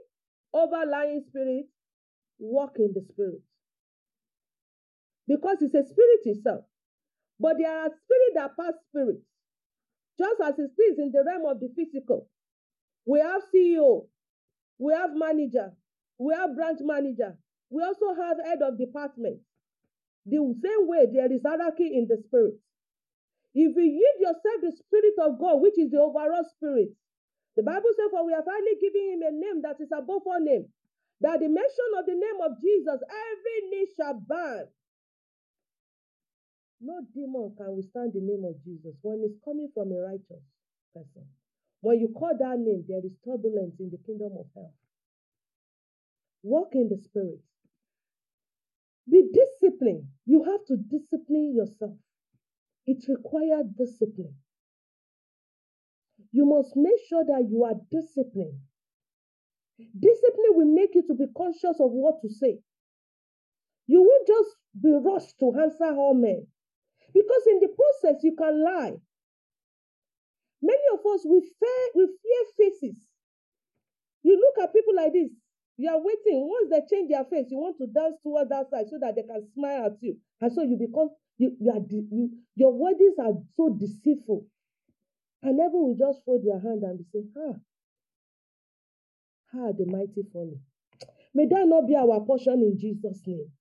over 0.53 0.85
lying 0.89 1.23
spirits? 1.27 1.69
Walk 2.39 2.75
in 2.77 2.93
the 2.93 3.05
spirit. 3.11 3.41
Because 5.27 5.57
it's 5.61 5.75
a 5.75 5.83
spirit 5.83 6.21
itself. 6.23 6.65
But 7.39 7.57
there 7.59 7.71
are 7.71 7.89
spirits 7.89 8.35
that 8.35 8.57
pass 8.57 8.73
spirits. 8.89 9.25
Just 10.17 10.41
as 10.41 10.53
it 10.57 10.71
is 10.81 10.97
in 10.97 11.11
the 11.11 11.23
realm 11.25 11.45
of 11.45 11.59
the 11.59 11.69
physical. 11.75 12.27
We 13.05 13.19
have 13.19 13.41
CEO, 13.53 14.07
we 14.79 14.93
have 14.93 15.11
manager, 15.13 15.71
we 16.17 16.33
have 16.33 16.55
branch 16.55 16.79
manager, 16.81 17.37
we 17.69 17.83
also 17.83 18.13
have 18.15 18.37
head 18.43 18.59
of 18.61 18.77
department. 18.77 19.39
The 20.25 20.37
same 20.37 20.87
way 20.87 21.05
there 21.13 21.31
is 21.31 21.41
hierarchy 21.45 21.95
in 21.95 22.07
the 22.07 22.21
spirit. 22.27 22.55
If 23.57 23.73
you 23.75 23.83
yield 23.89 24.19
yourself 24.21 24.59
the 24.61 24.73
spirit 24.77 25.17
of 25.25 25.39
God, 25.41 25.61
which 25.61 25.79
is 25.79 25.89
the 25.91 25.99
overall 25.99 26.45
spirit, 26.45 26.93
the 27.57 27.63
Bible 27.63 27.89
says, 27.97 28.11
For 28.11 28.25
we 28.25 28.33
have 28.33 28.45
finally 28.45 28.77
given 28.81 29.17
him 29.17 29.21
a 29.25 29.33
name 29.33 29.61
that 29.63 29.81
is 29.81 29.89
above 29.91 30.23
all 30.25 30.41
name, 30.41 30.69
that 31.21 31.41
the 31.41 31.49
mention 31.49 31.89
of 31.97 32.05
the 32.05 32.13
name 32.15 32.39
of 32.45 32.61
Jesus, 32.61 32.99
every 33.01 33.59
knee 33.69 33.87
shall 33.97 34.15
bow. 34.21 34.69
No 36.81 37.01
demon 37.13 37.55
can 37.57 37.75
withstand 37.75 38.13
the 38.13 38.21
name 38.21 38.45
of 38.45 38.61
Jesus 38.63 38.95
when 39.01 39.23
it's 39.25 39.39
coming 39.43 39.69
from 39.73 39.91
a 39.91 39.99
righteous 40.01 40.45
person. 40.93 41.25
When 41.81 41.99
you 41.99 42.09
call 42.09 42.37
that 42.37 42.59
name, 42.59 42.85
there 42.87 43.01
is 43.05 43.17
turbulence 43.25 43.75
in 43.79 43.89
the 43.89 43.99
kingdom 44.05 44.33
of 44.39 44.45
hell. 44.55 44.73
Walk 46.43 46.69
in 46.73 46.89
the 46.89 46.97
spirit. 46.97 47.41
Be 49.09 49.23
disciplined. 49.33 50.05
You 50.25 50.43
have 50.45 50.65
to 50.67 50.77
discipline 50.77 51.55
yourself. 51.55 51.97
It 52.87 53.03
requires 53.09 53.67
discipline. 53.77 54.35
You 56.31 56.45
must 56.45 56.75
make 56.75 56.99
sure 57.07 57.23
that 57.25 57.47
you 57.49 57.63
are 57.65 57.75
disciplined. 57.91 58.59
Discipline 59.77 60.55
will 60.55 60.73
make 60.73 60.95
you 60.95 61.05
to 61.07 61.13
be 61.13 61.25
conscious 61.35 61.79
of 61.79 61.91
what 61.91 62.21
to 62.21 62.29
say. 62.29 62.59
You 63.87 64.01
won't 64.01 64.27
just 64.27 64.55
be 64.81 64.91
rushed 64.91 65.37
to 65.39 65.53
answer 65.59 65.95
all 65.95 66.13
men. 66.13 66.47
Because 67.13 67.47
in 67.47 67.59
the 67.59 67.69
process, 67.69 68.23
you 68.23 68.35
can 68.35 68.63
lie. 68.63 68.95
Many 70.61 70.83
of 70.93 70.99
us, 71.13 71.25
we 71.25 71.41
fear, 71.41 71.83
we 71.95 72.07
fear 72.07 72.69
faces. 72.69 72.97
You 74.23 74.35
look 74.37 74.63
at 74.63 74.73
people 74.73 74.95
like 74.95 75.13
this, 75.13 75.31
you 75.77 75.89
are 75.89 75.99
waiting. 76.01 76.49
Once 76.49 76.69
they 76.71 76.81
change 76.89 77.09
their 77.11 77.25
face, 77.25 77.47
you 77.51 77.57
want 77.57 77.77
to 77.77 77.87
dance 77.87 78.17
towards 78.23 78.49
that 78.49 78.69
side 78.69 78.85
so 78.89 78.97
that 78.99 79.15
they 79.15 79.23
can 79.23 79.45
smile 79.53 79.85
at 79.87 79.97
you. 80.01 80.17
And 80.41 80.51
so 80.51 80.63
you 80.63 80.77
become, 80.77 81.09
you, 81.37 81.55
you 81.59 81.71
are, 81.71 81.81
you, 81.89 82.31
your 82.55 82.73
words 82.73 82.99
are 83.19 83.33
so 83.55 83.69
deceitful. 83.77 84.45
And 85.43 85.59
everyone 85.59 85.95
will 85.95 85.99
just 85.99 86.25
fold 86.25 86.43
their 86.43 86.59
hand 86.59 86.83
and 86.83 87.05
say, 87.13 87.21
ah, 87.37 87.55
ah, 89.55 89.71
the 89.77 89.85
mighty 89.85 90.23
falling. 90.33 90.61
May 91.33 91.45
that 91.47 91.67
not 91.67 91.87
be 91.87 91.95
our 91.95 92.21
portion 92.25 92.61
in 92.61 92.77
Jesus' 92.79 93.21
name. 93.27 93.51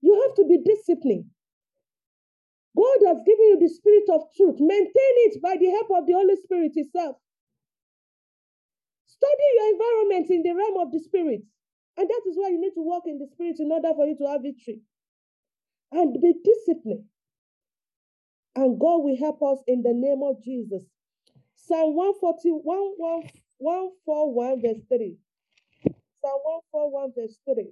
You 0.00 0.22
have 0.22 0.36
to 0.36 0.44
be 0.44 0.58
disciplined. 0.64 1.26
God 2.76 2.98
has 3.08 3.18
given 3.26 3.46
you 3.50 3.58
the 3.60 3.68
spirit 3.68 4.04
of 4.10 4.22
truth. 4.36 4.56
Maintain 4.60 5.14
it 5.26 5.42
by 5.42 5.56
the 5.58 5.66
help 5.70 5.88
of 5.90 6.06
the 6.06 6.12
Holy 6.14 6.36
Spirit 6.36 6.72
itself. 6.76 7.16
Study 9.18 9.46
your 9.56 9.72
environment 9.74 10.30
in 10.30 10.42
the 10.44 10.54
realm 10.54 10.78
of 10.86 10.92
the 10.92 11.00
spirit. 11.00 11.42
And 11.98 12.08
that 12.08 12.22
is 12.28 12.36
why 12.36 12.50
you 12.50 12.60
need 12.60 12.74
to 12.74 12.82
walk 12.82 13.04
in 13.06 13.18
the 13.18 13.28
spirit 13.34 13.56
in 13.58 13.72
order 13.72 13.90
for 13.96 14.06
you 14.06 14.16
to 14.18 14.26
have 14.28 14.42
victory. 14.42 14.80
And 15.92 16.20
be 16.22 16.34
disciplined. 16.44 17.06
And 18.56 18.78
God 18.78 19.02
will 19.02 19.16
help 19.18 19.42
us 19.42 19.58
in 19.66 19.82
the 19.82 19.94
name 19.94 20.22
of 20.22 20.42
Jesus. 20.42 20.82
Psalm 21.56 21.96
141, 21.96 22.62
141, 23.58 24.62
verse 24.62 24.84
3. 24.88 25.16
Psalm 26.22 26.40
141, 26.72 27.12
verse 27.16 27.38
3. 27.46 27.64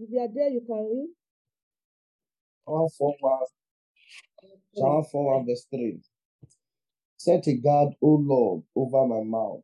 If 0.00 0.10
you 0.10 0.20
are 0.20 0.28
there, 0.34 0.50
you 0.50 0.62
can 0.66 0.84
read. 0.90 1.10
141, 2.66 3.40
Psalm 4.74 5.04
141, 5.04 5.46
verse 5.46 5.66
3. 5.70 6.00
Set 7.24 7.46
a 7.46 7.54
guard, 7.54 7.94
O 8.02 8.14
Lord, 8.20 8.64
over 8.74 9.06
my 9.06 9.22
mouth. 9.22 9.62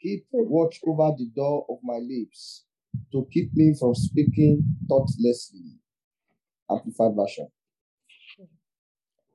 Keep 0.00 0.26
hmm. 0.32 0.48
watch 0.48 0.80
over 0.84 1.14
the 1.16 1.26
door 1.26 1.64
of 1.68 1.78
my 1.84 1.98
lips 1.98 2.64
to 3.12 3.24
keep 3.30 3.54
me 3.54 3.72
from 3.78 3.94
speaking 3.94 4.64
thoughtlessly. 4.88 5.78
Amplified 6.68 7.14
version. 7.14 7.46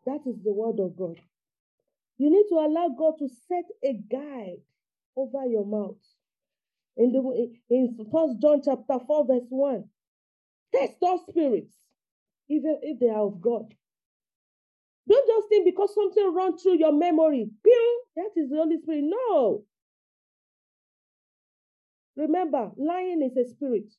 That 0.06 0.20
is 0.26 0.44
the 0.44 0.52
word 0.52 0.82
of 0.82 0.98
God. 0.98 1.22
You 2.18 2.30
need 2.30 2.48
to 2.50 2.56
allow 2.56 2.90
God 2.90 3.14
to 3.20 3.30
set 3.48 3.64
a 3.82 3.94
guide 4.12 4.60
over 5.16 5.46
your 5.46 5.66
mouth. 5.66 6.04
In 6.98 7.14
the 7.14 7.50
in 7.70 7.96
First 8.12 8.42
John 8.42 8.62
chapter 8.62 9.00
4, 9.08 9.26
verse 9.26 9.48
1. 9.48 9.86
Test 10.76 10.98
all 11.02 11.24
spirits, 11.30 11.76
even 12.50 12.78
if 12.82 13.00
they 13.00 13.08
are 13.08 13.26
of 13.26 13.40
God. 13.40 13.74
Don't 15.10 15.28
just 15.28 15.50
think 15.50 15.66
because 15.66 15.94
something 15.96 16.34
run 16.36 16.58
through 16.58 16.78
your 16.78 16.94
memory, 16.94 17.50
pew, 17.64 18.02
that 18.16 18.30
is 18.36 18.50
the 18.50 18.58
Holy 18.58 18.78
Spirit. 18.82 19.06
No. 19.06 19.64
Remember, 22.16 22.72
lying 22.78 23.24
is 23.24 23.36
a 23.38 23.50
spirit. 23.50 23.92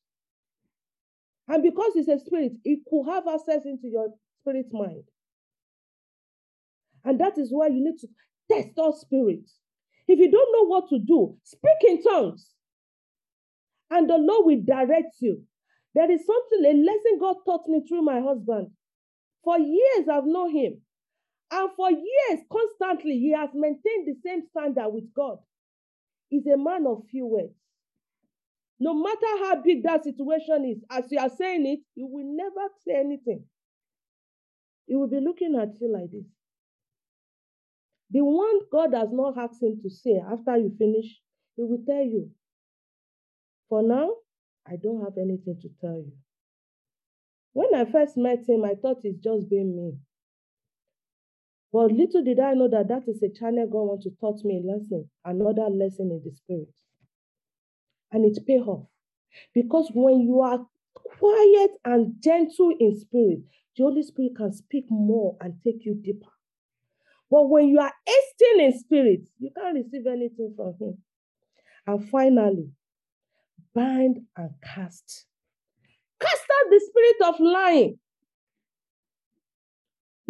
And 1.49 1.63
because 1.65 1.93
it's 1.97 2.09
a 2.09 2.25
spirit, 2.25 2.53
it 2.65 2.81
could 2.89 3.07
have 3.13 3.27
access 3.27 3.65
into 3.65 3.89
your 3.89 4.09
spirit 4.41 4.67
mind. 4.73 5.05
And 7.05 7.19
that 7.21 7.39
is 7.39 7.49
why 7.51 7.69
you 7.69 7.83
need 7.83 7.99
to 8.01 8.09
test 8.51 8.79
all 8.79 8.93
spirits. 8.93 9.57
If 10.07 10.19
you 10.19 10.31
don't 10.31 10.53
know 10.53 10.67
what 10.69 10.89
to 10.91 10.99
do, 10.99 11.37
speak 11.43 11.89
in 11.89 12.03
tongues. 12.03 12.51
And 13.91 14.09
the 14.09 14.17
Lord 14.19 14.47
will 14.47 14.63
direct 14.65 15.17
you. 15.21 15.43
There 15.95 16.11
is 16.11 16.21
something, 16.25 16.65
a 16.65 16.75
lesson 16.75 17.19
God 17.21 17.37
taught 17.45 17.69
me 17.69 17.83
through 17.89 18.03
my 18.03 18.21
husband. 18.21 18.69
For 19.43 19.59
years, 19.59 20.09
I've 20.13 20.27
known 20.27 20.55
him. 20.55 20.83
And 21.53 21.71
for 21.77 21.91
years, 21.91 22.41
constantly, 22.51 23.19
he 23.19 23.33
has 23.33 23.51
maintained 23.55 24.07
the 24.07 24.15
same 24.25 24.43
standard 24.51 24.89
with 24.89 25.13
God. 25.15 25.39
He's 26.29 26.47
a 26.47 26.57
man 26.57 26.87
of 26.87 27.03
few 27.11 27.27
words. 27.27 27.55
No 28.79 28.95
matter 28.95 29.45
how 29.45 29.61
big 29.63 29.83
that 29.83 30.05
situation 30.05 30.65
is, 30.65 30.85
as 30.91 31.11
you 31.11 31.19
are 31.19 31.29
saying 31.29 31.67
it, 31.67 31.81
you 31.95 32.07
will 32.07 32.25
never 32.25 32.69
say 32.87 32.95
anything. 32.99 33.45
He 34.87 34.97
will 34.97 35.09
be 35.09 35.21
looking 35.21 35.55
at 35.61 35.81
you 35.81 35.93
like 35.93 36.11
this. 36.11 36.25
The 38.11 38.25
one 38.25 38.61
God 38.73 38.95
has 38.95 39.11
not 39.13 39.39
asked 39.39 39.63
him 39.63 39.81
to 39.83 39.91
say 39.91 40.19
after 40.19 40.57
you 40.57 40.75
finish, 40.79 41.21
he 41.57 41.63
will 41.63 41.83
tell 41.87 42.03
you. 42.03 42.31
For 43.69 43.83
now, 43.83 44.15
I 44.67 44.77
don't 44.77 45.05
have 45.05 45.19
anything 45.19 45.59
to 45.63 45.69
tell 45.81 45.97
you. 45.97 46.13
When 47.53 47.75
I 47.75 47.85
first 47.91 48.17
met 48.17 48.49
him, 48.49 48.65
I 48.65 48.75
thought 48.75 49.01
he's 49.03 49.19
just 49.19 49.49
being 49.51 49.77
me. 49.77 49.99
But 51.73 51.93
little 51.93 52.25
did 52.25 52.41
I 52.41 52.55
know 52.55 52.69
that 52.69 52.89
that 52.89 53.09
is 53.09 53.23
a 53.23 53.29
channel 53.29 53.67
God 53.67 53.83
wants 53.83 54.05
to 54.05 54.11
taught 54.21 54.45
me 54.45 54.59
a 54.59 54.67
lesson, 54.67 55.09
another 55.25 55.69
lesson 55.71 56.11
in 56.11 56.23
the 56.25 56.35
spirit. 56.35 56.75
And 58.13 58.25
it 58.25 58.45
pay 58.47 58.59
off. 58.59 58.89
Because 59.55 59.91
when 59.95 60.21
you 60.21 60.41
are 60.41 60.67
quiet 60.95 61.71
and 61.85 62.15
gentle 62.21 62.75
in 62.81 62.99
spirit, 62.99 63.41
the 63.77 63.85
Holy 63.85 64.03
Spirit 64.03 64.33
can 64.37 64.53
speak 64.53 64.87
more 64.91 65.37
and 65.41 65.55
take 65.63 65.85
you 65.85 65.95
deeper. 65.95 66.27
But 67.31 67.49
when 67.49 67.69
you 67.69 67.79
are 67.79 67.93
hasting 68.05 68.67
in 68.67 68.79
spirit, 68.79 69.29
you 69.39 69.51
can't 69.57 69.77
receive 69.77 70.07
anything 70.07 70.53
from 70.57 70.75
Him. 70.81 70.99
And 71.87 72.09
finally, 72.11 72.71
bind 73.75 74.19
and 74.37 74.51
cast. 74.63 75.27
Cast 76.21 76.43
out 76.43 76.71
the 76.71 76.81
spirit 76.81 77.35
of 77.35 77.41
lying. 77.41 77.99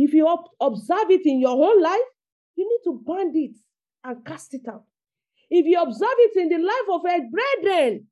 If 0.02 0.14
you 0.14 0.26
ob- 0.26 0.48
observe 0.58 1.10
it 1.10 1.26
in 1.26 1.40
your 1.40 1.62
own 1.62 1.82
life, 1.82 2.08
you 2.56 2.66
need 2.66 2.90
to 2.90 3.02
bind 3.06 3.36
it 3.36 3.54
and 4.02 4.24
cast 4.24 4.54
it 4.54 4.66
out. 4.66 4.84
If 5.50 5.66
you 5.66 5.78
observe 5.78 6.16
it 6.16 6.40
in 6.40 6.48
the 6.48 6.56
life 6.56 6.88
of 6.90 7.02
a 7.04 7.20
brethren 7.28 8.06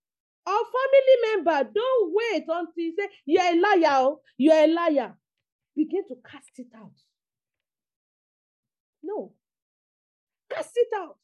or 0.46 0.58
family 0.76 1.16
member, 1.28 1.70
don't 1.74 2.12
wait 2.12 2.44
until 2.46 2.72
you 2.76 2.94
say, 2.94 3.08
You're 3.24 3.42
a 3.42 3.56
liar, 3.58 4.10
you're 4.36 4.54
a 4.54 4.66
liar. 4.66 5.14
Begin 5.74 6.02
to 6.08 6.16
cast 6.30 6.58
it 6.58 6.66
out. 6.76 6.92
No. 9.02 9.32
Cast 10.50 10.72
it 10.74 10.88
out. 10.94 11.16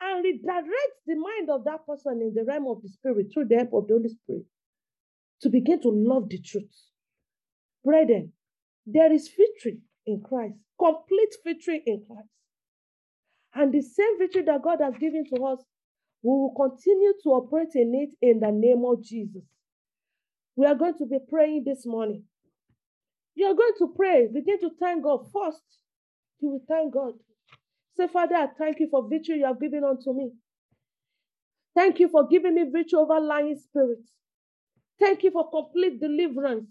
And 0.00 0.22
redirect 0.22 0.94
the 1.08 1.16
mind 1.16 1.50
of 1.50 1.64
that 1.64 1.84
person 1.86 2.20
in 2.22 2.34
the 2.34 2.44
realm 2.44 2.68
of 2.68 2.82
the 2.82 2.88
spirit 2.88 3.26
through 3.34 3.46
the 3.48 3.56
help 3.56 3.72
of 3.72 3.88
the 3.88 3.94
Holy 3.94 4.10
Spirit 4.10 4.46
to 5.40 5.48
begin 5.48 5.80
to 5.82 5.88
love 5.88 6.28
the 6.28 6.38
truth. 6.40 6.70
Brethren, 7.84 8.32
there 8.90 9.12
is 9.12 9.28
victory 9.28 9.80
in 10.06 10.22
Christ, 10.22 10.54
complete 10.78 11.34
victory 11.44 11.82
in 11.86 12.04
Christ. 12.06 12.28
And 13.54 13.72
the 13.72 13.82
same 13.82 14.18
victory 14.18 14.42
that 14.42 14.62
God 14.62 14.78
has 14.82 14.94
given 14.98 15.24
to 15.34 15.44
us, 15.44 15.60
we 16.22 16.30
will 16.30 16.54
continue 16.56 17.12
to 17.22 17.28
operate 17.30 17.74
in 17.74 17.92
it 17.94 18.14
in 18.26 18.40
the 18.40 18.50
name 18.50 18.84
of 18.86 19.02
Jesus. 19.02 19.42
We 20.56 20.66
are 20.66 20.74
going 20.74 20.96
to 20.98 21.06
be 21.06 21.18
praying 21.28 21.64
this 21.66 21.86
morning. 21.86 22.24
You 23.34 23.46
are 23.46 23.54
going 23.54 23.74
to 23.78 23.92
pray, 23.94 24.26
begin 24.32 24.58
to 24.60 24.70
thank 24.80 25.04
God 25.04 25.26
first. 25.32 25.62
You 26.40 26.50
will 26.50 26.64
thank 26.66 26.94
God. 26.94 27.12
Say, 27.96 28.08
Father, 28.08 28.36
I 28.36 28.46
thank 28.58 28.80
you 28.80 28.88
for 28.90 29.08
victory 29.08 29.38
you 29.38 29.46
have 29.46 29.60
given 29.60 29.84
unto 29.84 30.12
me. 30.12 30.32
Thank 31.74 32.00
you 32.00 32.08
for 32.08 32.26
giving 32.26 32.54
me 32.54 32.64
victory 32.64 32.98
over 32.98 33.20
lying 33.20 33.56
spirits. 33.56 34.10
Thank 34.98 35.22
you 35.22 35.30
for 35.30 35.50
complete 35.50 36.00
deliverance. 36.00 36.66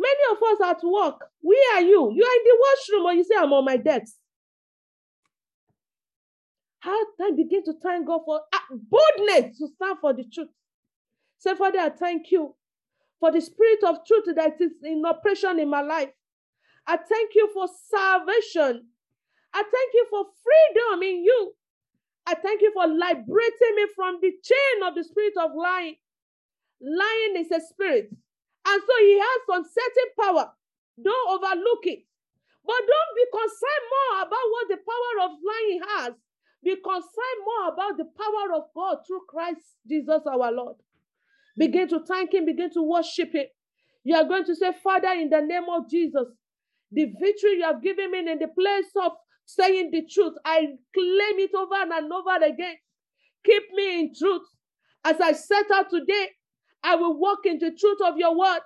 Many 0.00 0.22
of 0.32 0.42
us 0.42 0.60
are 0.62 0.70
at 0.70 0.82
work, 0.82 1.28
where 1.42 1.76
are 1.76 1.82
you? 1.82 2.10
You 2.14 2.24
are 2.24 2.36
in 2.36 2.44
the 2.44 2.58
washroom 2.58 3.06
or 3.06 3.12
you 3.12 3.22
say, 3.22 3.34
I'm 3.38 3.52
on 3.52 3.66
my 3.66 3.76
desk. 3.76 4.14
How 6.80 6.96
I 7.20 7.32
begin 7.36 7.62
to 7.64 7.74
thank 7.82 8.06
God 8.06 8.20
for 8.24 8.40
ah, 8.54 8.64
boldness 8.70 9.58
to 9.58 9.68
stand 9.76 9.98
for 10.00 10.14
the 10.14 10.24
truth. 10.24 10.48
Say, 11.38 11.54
Father, 11.54 11.80
I 11.80 11.90
thank 11.90 12.30
you 12.30 12.54
for 13.20 13.30
the 13.30 13.42
spirit 13.42 13.84
of 13.84 14.06
truth 14.06 14.24
that 14.34 14.58
is 14.58 14.72
in 14.82 15.04
operation 15.04 15.60
in 15.60 15.68
my 15.68 15.82
life. 15.82 16.08
I 16.86 16.96
thank 16.96 17.34
you 17.34 17.50
for 17.52 17.68
salvation. 17.90 18.86
I 19.52 19.62
thank 19.62 19.94
you 19.94 20.06
for 20.08 20.24
freedom 20.42 21.02
in 21.02 21.24
you. 21.24 21.52
I 22.26 22.34
thank 22.36 22.62
you 22.62 22.72
for 22.72 22.86
liberating 22.86 23.74
me 23.76 23.86
from 23.94 24.18
the 24.22 24.32
chain 24.42 24.88
of 24.88 24.94
the 24.94 25.04
spirit 25.04 25.34
of 25.38 25.50
lying. 25.54 25.96
Lying 26.80 27.44
is 27.44 27.50
a 27.50 27.60
spirit. 27.60 28.10
And 28.70 28.82
so 28.86 28.94
he 29.00 29.18
has 29.18 29.40
some 29.50 29.64
certain 29.64 30.10
power. 30.18 30.52
Don't 31.02 31.30
overlook 31.30 31.84
it. 31.84 32.04
But 32.64 32.78
don't 32.78 33.16
be 33.16 33.26
concerned 33.32 33.86
more 33.90 34.22
about 34.22 34.46
what 34.50 34.68
the 34.68 34.78
power 34.78 35.26
of 35.26 35.30
lying 35.42 35.80
has. 35.96 36.14
Be 36.62 36.76
concerned 36.76 37.42
more 37.44 37.72
about 37.72 37.96
the 37.98 38.04
power 38.04 38.56
of 38.56 38.64
God 38.74 38.98
through 39.06 39.22
Christ 39.28 39.62
Jesus 39.88 40.22
our 40.26 40.52
Lord. 40.52 40.76
Begin 41.56 41.88
to 41.88 42.00
thank 42.06 42.34
Him, 42.34 42.44
begin 42.46 42.70
to 42.74 42.82
worship 42.82 43.34
Him. 43.34 43.46
You 44.04 44.16
are 44.16 44.24
going 44.24 44.44
to 44.44 44.54
say, 44.54 44.72
Father, 44.82 45.12
in 45.12 45.30
the 45.30 45.40
name 45.40 45.64
of 45.70 45.90
Jesus, 45.90 46.28
the 46.92 47.06
victory 47.20 47.56
you 47.58 47.64
have 47.64 47.82
given 47.82 48.10
me 48.12 48.20
in 48.20 48.38
the 48.38 48.48
place 48.48 48.90
of 49.02 49.12
saying 49.46 49.90
the 49.90 50.06
truth, 50.06 50.34
I 50.44 50.60
claim 50.94 51.38
it 51.38 51.54
over 51.54 51.74
and 51.74 52.12
over 52.12 52.36
again. 52.44 52.76
Keep 53.44 53.62
me 53.74 54.00
in 54.00 54.14
truth. 54.14 54.46
As 55.04 55.20
I 55.20 55.32
set 55.32 55.70
out 55.72 55.90
today, 55.90 56.28
I 56.84 56.96
will 56.96 57.18
walk 57.18 57.40
in 57.46 57.58
the 57.58 57.72
truth 57.72 57.98
of 58.04 58.16
your 58.18 58.36
word. 58.36 58.60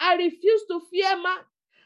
I 0.00 0.14
refuse 0.16 0.62
to 0.70 0.80
fear 0.90 1.16
man. 1.22 1.38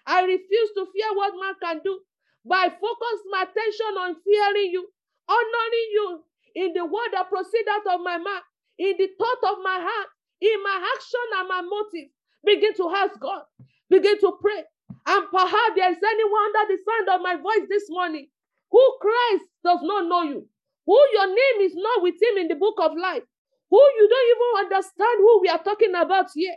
I 0.07 0.23
refuse 0.23 0.71
to 0.77 0.87
fear 0.93 1.15
what 1.15 1.35
man 1.41 1.55
can 1.63 1.81
do. 1.85 2.01
But 2.45 2.59
I 2.59 2.69
focus 2.71 3.19
my 3.31 3.43
attention 3.45 3.95
on 4.01 4.17
fearing 4.25 4.73
you, 4.73 4.89
honoring 5.29 5.89
you 5.93 6.25
in 6.57 6.73
the 6.75 6.85
word 6.85 7.11
that 7.13 7.29
proceed 7.31 7.67
out 7.71 7.87
of 7.95 8.01
my 8.03 8.19
mouth, 8.19 8.43
in 8.79 8.95
the 8.99 9.09
thought 9.19 9.53
of 9.53 9.59
my 9.63 9.79
heart, 9.81 10.09
in 10.41 10.63
my 10.63 10.93
action 10.97 11.27
and 11.39 11.49
my 11.49 11.63
motive. 11.63 12.11
Begin 12.45 12.75
to 12.75 12.91
ask 12.97 13.19
God. 13.21 13.43
Begin 13.91 14.19
to 14.21 14.33
pray. 14.41 14.65
And 15.07 15.27
perhaps 15.31 15.75
there 15.77 15.93
is 15.93 15.99
anyone 16.03 16.43
under 16.57 16.75
the 16.75 16.79
sound 16.85 17.09
of 17.11 17.21
my 17.23 17.37
voice 17.37 17.69
this 17.69 17.85
morning 17.91 18.29
who 18.71 18.99
Christ 19.01 19.45
does 19.65 19.81
not 19.83 20.09
know 20.09 20.23
you, 20.23 20.47
who 20.87 20.99
your 21.13 21.29
name 21.29 21.63
is 21.69 21.75
not 21.75 22.03
with 22.03 22.15
him 22.23 22.39
in 22.39 22.49
the 22.49 22.55
book 22.57 22.77
of 22.81 22.93
life, 22.97 23.23
who 23.71 23.79
you 23.79 24.09
don't 24.09 24.31
even 24.35 24.51
understand 24.67 25.17
who 25.19 25.41
we 25.41 25.49
are 25.49 25.63
talking 25.63 25.95
about 25.95 26.27
here. 26.35 26.57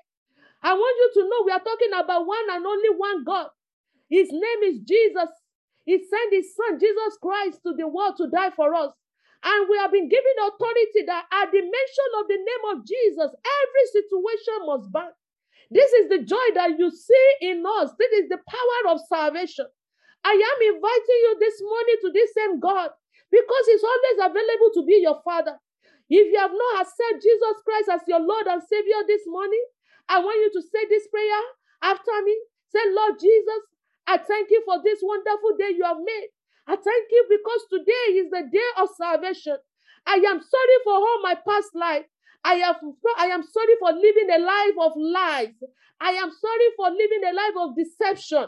I 0.63 0.73
want 0.73 0.97
you 0.97 1.21
to 1.21 1.29
know 1.29 1.43
we 1.45 1.51
are 1.51 1.63
talking 1.63 1.93
about 1.93 2.25
one 2.25 2.47
and 2.51 2.65
only 2.65 2.89
one 2.97 3.23
God. 3.23 3.47
His 4.09 4.29
name 4.31 4.61
is 4.63 4.79
Jesus. 4.79 5.29
He 5.85 5.97
sent 5.99 6.33
his 6.33 6.55
son, 6.55 6.79
Jesus 6.79 7.17
Christ, 7.21 7.59
to 7.63 7.73
the 7.75 7.87
world 7.87 8.15
to 8.17 8.29
die 8.29 8.51
for 8.55 8.73
us. 8.73 8.91
And 9.43 9.67
we 9.69 9.77
have 9.77 9.91
been 9.91 10.07
given 10.07 10.35
authority 10.39 11.03
that 11.07 11.25
at 11.31 11.51
the 11.51 11.59
mention 11.59 12.09
of 12.19 12.27
the 12.27 12.39
name 12.39 12.65
of 12.71 12.87
Jesus, 12.87 13.29
every 13.35 13.85
situation 13.91 14.65
must 14.65 14.91
bow. 14.91 15.09
This 15.69 15.91
is 15.91 16.09
the 16.09 16.19
joy 16.23 16.47
that 16.55 16.79
you 16.79 16.89
see 16.91 17.27
in 17.41 17.63
us. 17.81 17.91
This 17.99 18.11
is 18.23 18.29
the 18.29 18.39
power 18.47 18.93
of 18.93 19.01
salvation. 19.09 19.65
I 20.23 20.31
am 20.31 20.75
inviting 20.75 21.19
you 21.27 21.37
this 21.39 21.61
morning 21.61 21.97
to 22.01 22.11
this 22.13 22.33
same 22.33 22.59
God 22.59 22.91
because 23.31 23.65
He's 23.67 23.83
always 23.83 24.31
available 24.31 24.71
to 24.75 24.85
be 24.85 24.99
your 25.01 25.21
Father. 25.25 25.57
If 26.09 26.31
you 26.31 26.39
have 26.39 26.51
not 26.53 26.81
accepted 26.83 27.21
Jesus 27.23 27.57
Christ 27.65 27.89
as 27.91 28.01
your 28.07 28.21
Lord 28.21 28.47
and 28.47 28.61
Savior 28.63 29.01
this 29.07 29.23
morning, 29.27 29.63
I 30.09 30.19
want 30.19 30.37
you 30.39 30.51
to 30.61 30.67
say 30.67 30.85
this 30.89 31.07
prayer 31.07 31.43
after 31.83 32.13
me. 32.23 32.37
Say, 32.69 32.81
Lord 32.91 33.19
Jesus, 33.19 33.61
I 34.07 34.17
thank 34.17 34.51
you 34.51 34.61
for 34.65 34.81
this 34.83 34.99
wonderful 35.01 35.57
day 35.57 35.71
you 35.75 35.83
have 35.85 35.97
made. 36.03 36.29
I 36.67 36.75
thank 36.75 37.07
you 37.11 37.25
because 37.29 37.61
today 37.71 38.19
is 38.19 38.29
the 38.31 38.43
day 38.51 38.69
of 38.77 38.89
salvation. 38.97 39.57
I 40.07 40.15
am 40.15 40.41
sorry 40.41 40.77
for 40.83 40.93
all 40.93 41.21
my 41.23 41.35
past 41.47 41.69
life. 41.75 42.05
I 42.43 42.55
am, 42.55 42.75
I 43.17 43.27
am 43.27 43.43
sorry 43.43 43.75
for 43.79 43.91
living 43.93 44.29
a 44.31 44.39
life 44.39 44.77
of 44.81 44.93
lies. 44.97 45.55
I 46.01 46.11
am 46.11 46.31
sorry 46.31 46.69
for 46.77 46.89
living 46.91 47.23
a 47.27 47.33
life 47.33 47.57
of 47.59 47.75
deception. 47.75 48.45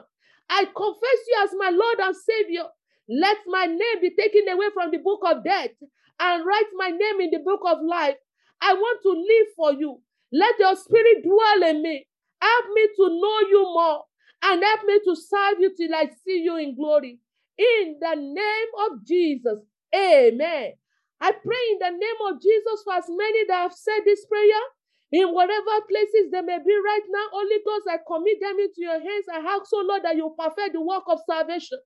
I 0.49 0.65
confess 0.65 1.19
you 1.27 1.37
as 1.43 1.49
my 1.57 1.69
Lord 1.71 1.99
and 1.99 2.15
Savior. 2.15 2.65
Let 3.09 3.37
my 3.47 3.65
name 3.65 4.01
be 4.01 4.11
taken 4.15 4.49
away 4.49 4.67
from 4.73 4.91
the 4.91 4.99
book 4.99 5.21
of 5.25 5.43
death 5.43 5.71
and 6.19 6.45
write 6.45 6.71
my 6.75 6.89
name 6.89 7.21
in 7.21 7.31
the 7.31 7.39
book 7.39 7.61
of 7.65 7.79
life. 7.83 8.15
I 8.61 8.73
want 8.73 8.99
to 9.03 9.09
live 9.11 9.47
for 9.55 9.73
you. 9.73 10.01
Let 10.31 10.59
your 10.59 10.75
spirit 10.75 11.23
dwell 11.23 11.69
in 11.69 11.81
me. 11.81 12.07
Help 12.41 12.65
me 12.73 12.87
to 12.97 13.09
know 13.09 13.39
you 13.49 13.63
more 13.63 14.03
and 14.43 14.63
help 14.63 14.81
me 14.85 14.99
to 15.05 15.15
serve 15.15 15.59
you 15.59 15.73
till 15.75 15.95
I 15.95 16.09
see 16.25 16.41
you 16.43 16.57
in 16.57 16.75
glory. 16.75 17.19
In 17.57 17.97
the 17.99 18.15
name 18.15 18.71
of 18.85 19.05
Jesus. 19.05 19.59
Amen. 19.95 20.73
I 21.21 21.31
pray 21.31 21.63
in 21.71 21.79
the 21.79 21.91
name 21.91 22.21
of 22.29 22.41
Jesus 22.41 22.83
for 22.83 22.93
as 22.93 23.05
many 23.07 23.45
that 23.47 23.61
have 23.63 23.73
said 23.73 24.01
this 24.05 24.25
prayer, 24.25 24.63
in 25.11 25.33
whatever 25.33 25.81
places 25.87 26.31
they 26.31 26.41
may 26.41 26.57
be 26.59 26.75
right 26.75 27.05
now, 27.09 27.25
Holy 27.31 27.61
Ghost, 27.65 27.87
I 27.89 27.97
commit 28.05 28.39
them 28.41 28.59
into 28.59 28.81
your 28.81 28.99
hands. 28.99 29.25
I 29.31 29.37
ask, 29.37 29.71
oh 29.73 29.85
Lord, 29.87 30.03
that 30.03 30.15
you 30.17 30.35
perfect 30.37 30.73
the 30.73 30.81
work 30.81 31.03
of 31.07 31.19
salvation. 31.25 31.79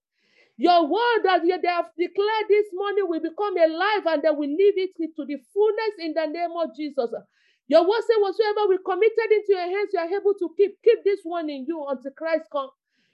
Your 0.59 0.87
word 0.87 1.21
that 1.25 1.43
they 1.43 1.69
have 1.69 1.91
declared 1.97 2.47
this 2.49 2.67
morning 2.73 3.07
will 3.09 3.21
become 3.21 3.57
alive 3.57 4.05
and 4.07 4.23
they 4.23 4.31
will 4.31 4.51
live 4.51 4.75
it 4.77 4.91
to 5.17 5.25
the 5.25 5.37
fullness 5.55 5.95
in 5.99 6.13
the 6.15 6.27
name 6.27 6.51
of 6.59 6.75
Jesus. 6.77 7.11
Your 7.69 7.83
word 7.87 8.03
says, 8.03 8.17
whatsoever 8.19 8.67
we 8.69 8.79
committed 8.85 9.31
into 9.31 9.53
your 9.55 9.69
hands, 9.71 9.91
you 9.93 9.99
are 10.01 10.07
able 10.21 10.35
to 10.35 10.49
keep. 10.57 10.77
Keep 10.83 11.05
this 11.05 11.21
one 11.23 11.49
in 11.49 11.65
you 11.67 11.85
until 11.89 12.11
Christ 12.11 12.45
comes. 12.51 12.71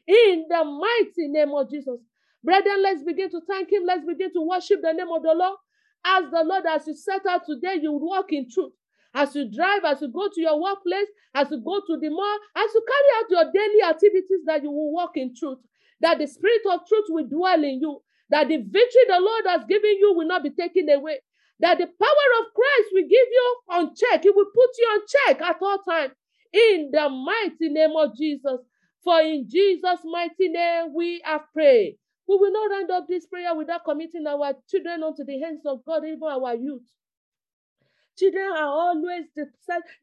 In 0.07 0.47
the 0.49 0.65
mighty 0.65 1.29
name 1.29 1.51
of 1.53 1.71
Jesus. 1.71 1.99
Brethren, 2.43 2.83
let's 2.83 3.03
begin 3.03 3.31
to 3.31 3.41
thank 3.47 3.71
him. 3.71 3.83
Let's 3.85 4.05
begin 4.05 4.33
to 4.33 4.41
worship 4.41 4.81
the 4.83 4.93
name 4.93 5.09
of 5.15 5.23
the 5.23 5.33
Lord. 5.35 5.59
As 6.05 6.25
the 6.31 6.43
Lord, 6.43 6.65
as 6.67 6.87
you 6.87 6.95
set 6.95 7.25
out 7.27 7.43
today, 7.47 7.77
you 7.81 7.93
will 7.93 8.09
walk 8.09 8.33
in 8.33 8.49
truth. 8.51 8.73
as 9.15 9.35
you 9.35 9.49
drive, 9.51 9.83
as 9.85 10.01
you 10.01 10.09
go 10.09 10.29
to 10.33 10.41
your 10.41 10.61
workplace, 10.61 11.07
as 11.35 11.49
you 11.51 11.61
go 11.63 11.81
to 11.87 11.97
the 11.99 12.09
mall, 12.09 12.39
as 12.57 12.69
you 12.73 12.85
carry 12.87 13.11
out 13.17 13.31
your 13.31 13.53
daily 13.53 13.83
activities, 13.83 14.41
that 14.47 14.63
you 14.63 14.71
will 14.71 14.93
walk 14.93 15.17
in 15.17 15.35
truth, 15.35 15.59
that 16.01 16.19
the 16.19 16.27
spirit 16.27 16.61
of 16.71 16.87
truth 16.87 17.05
will 17.09 17.27
dwell 17.27 17.63
in 17.63 17.79
you, 17.81 18.01
that 18.29 18.47
the 18.49 18.57
victory 18.57 19.05
the 19.07 19.19
Lord 19.19 19.45
has 19.47 19.65
given 19.67 19.97
you 19.99 20.13
will 20.15 20.27
not 20.27 20.43
be 20.43 20.51
taken 20.51 20.89
away, 20.89 21.19
that 21.59 21.77
the 21.79 21.87
power 21.87 22.29
of 22.41 22.53
Christ 22.53 22.89
will 22.93 23.03
give 23.09 23.11
you 23.31 23.57
on 23.69 23.95
check, 23.95 24.25
it 24.25 24.35
will 24.35 24.45
put 24.53 24.69
you 24.77 24.85
on 24.93 25.01
check 25.07 25.41
at 25.41 25.57
all 25.61 25.79
times. 25.79 26.13
In 26.53 26.89
the 26.91 27.09
mighty 27.09 27.69
name 27.69 27.93
of 27.97 28.15
Jesus. 28.17 28.61
For 29.03 29.21
in 29.21 29.47
Jesus' 29.49 30.01
mighty 30.05 30.49
name 30.49 30.93
we 30.95 31.21
have 31.25 31.43
prayed. 31.53 31.97
We 32.27 32.37
will 32.37 32.51
not 32.51 32.71
round 32.71 32.91
up 32.91 33.07
this 33.07 33.27
prayer 33.27 33.55
without 33.55 33.85
committing 33.85 34.27
our 34.27 34.53
children 34.69 35.03
unto 35.03 35.23
the 35.25 35.39
hands 35.41 35.61
of 35.65 35.85
God, 35.85 36.05
even 36.05 36.23
our 36.23 36.55
youth. 36.55 36.83
Children 38.17 38.49
are 38.57 38.67
always 38.67 39.25
the 39.35 39.47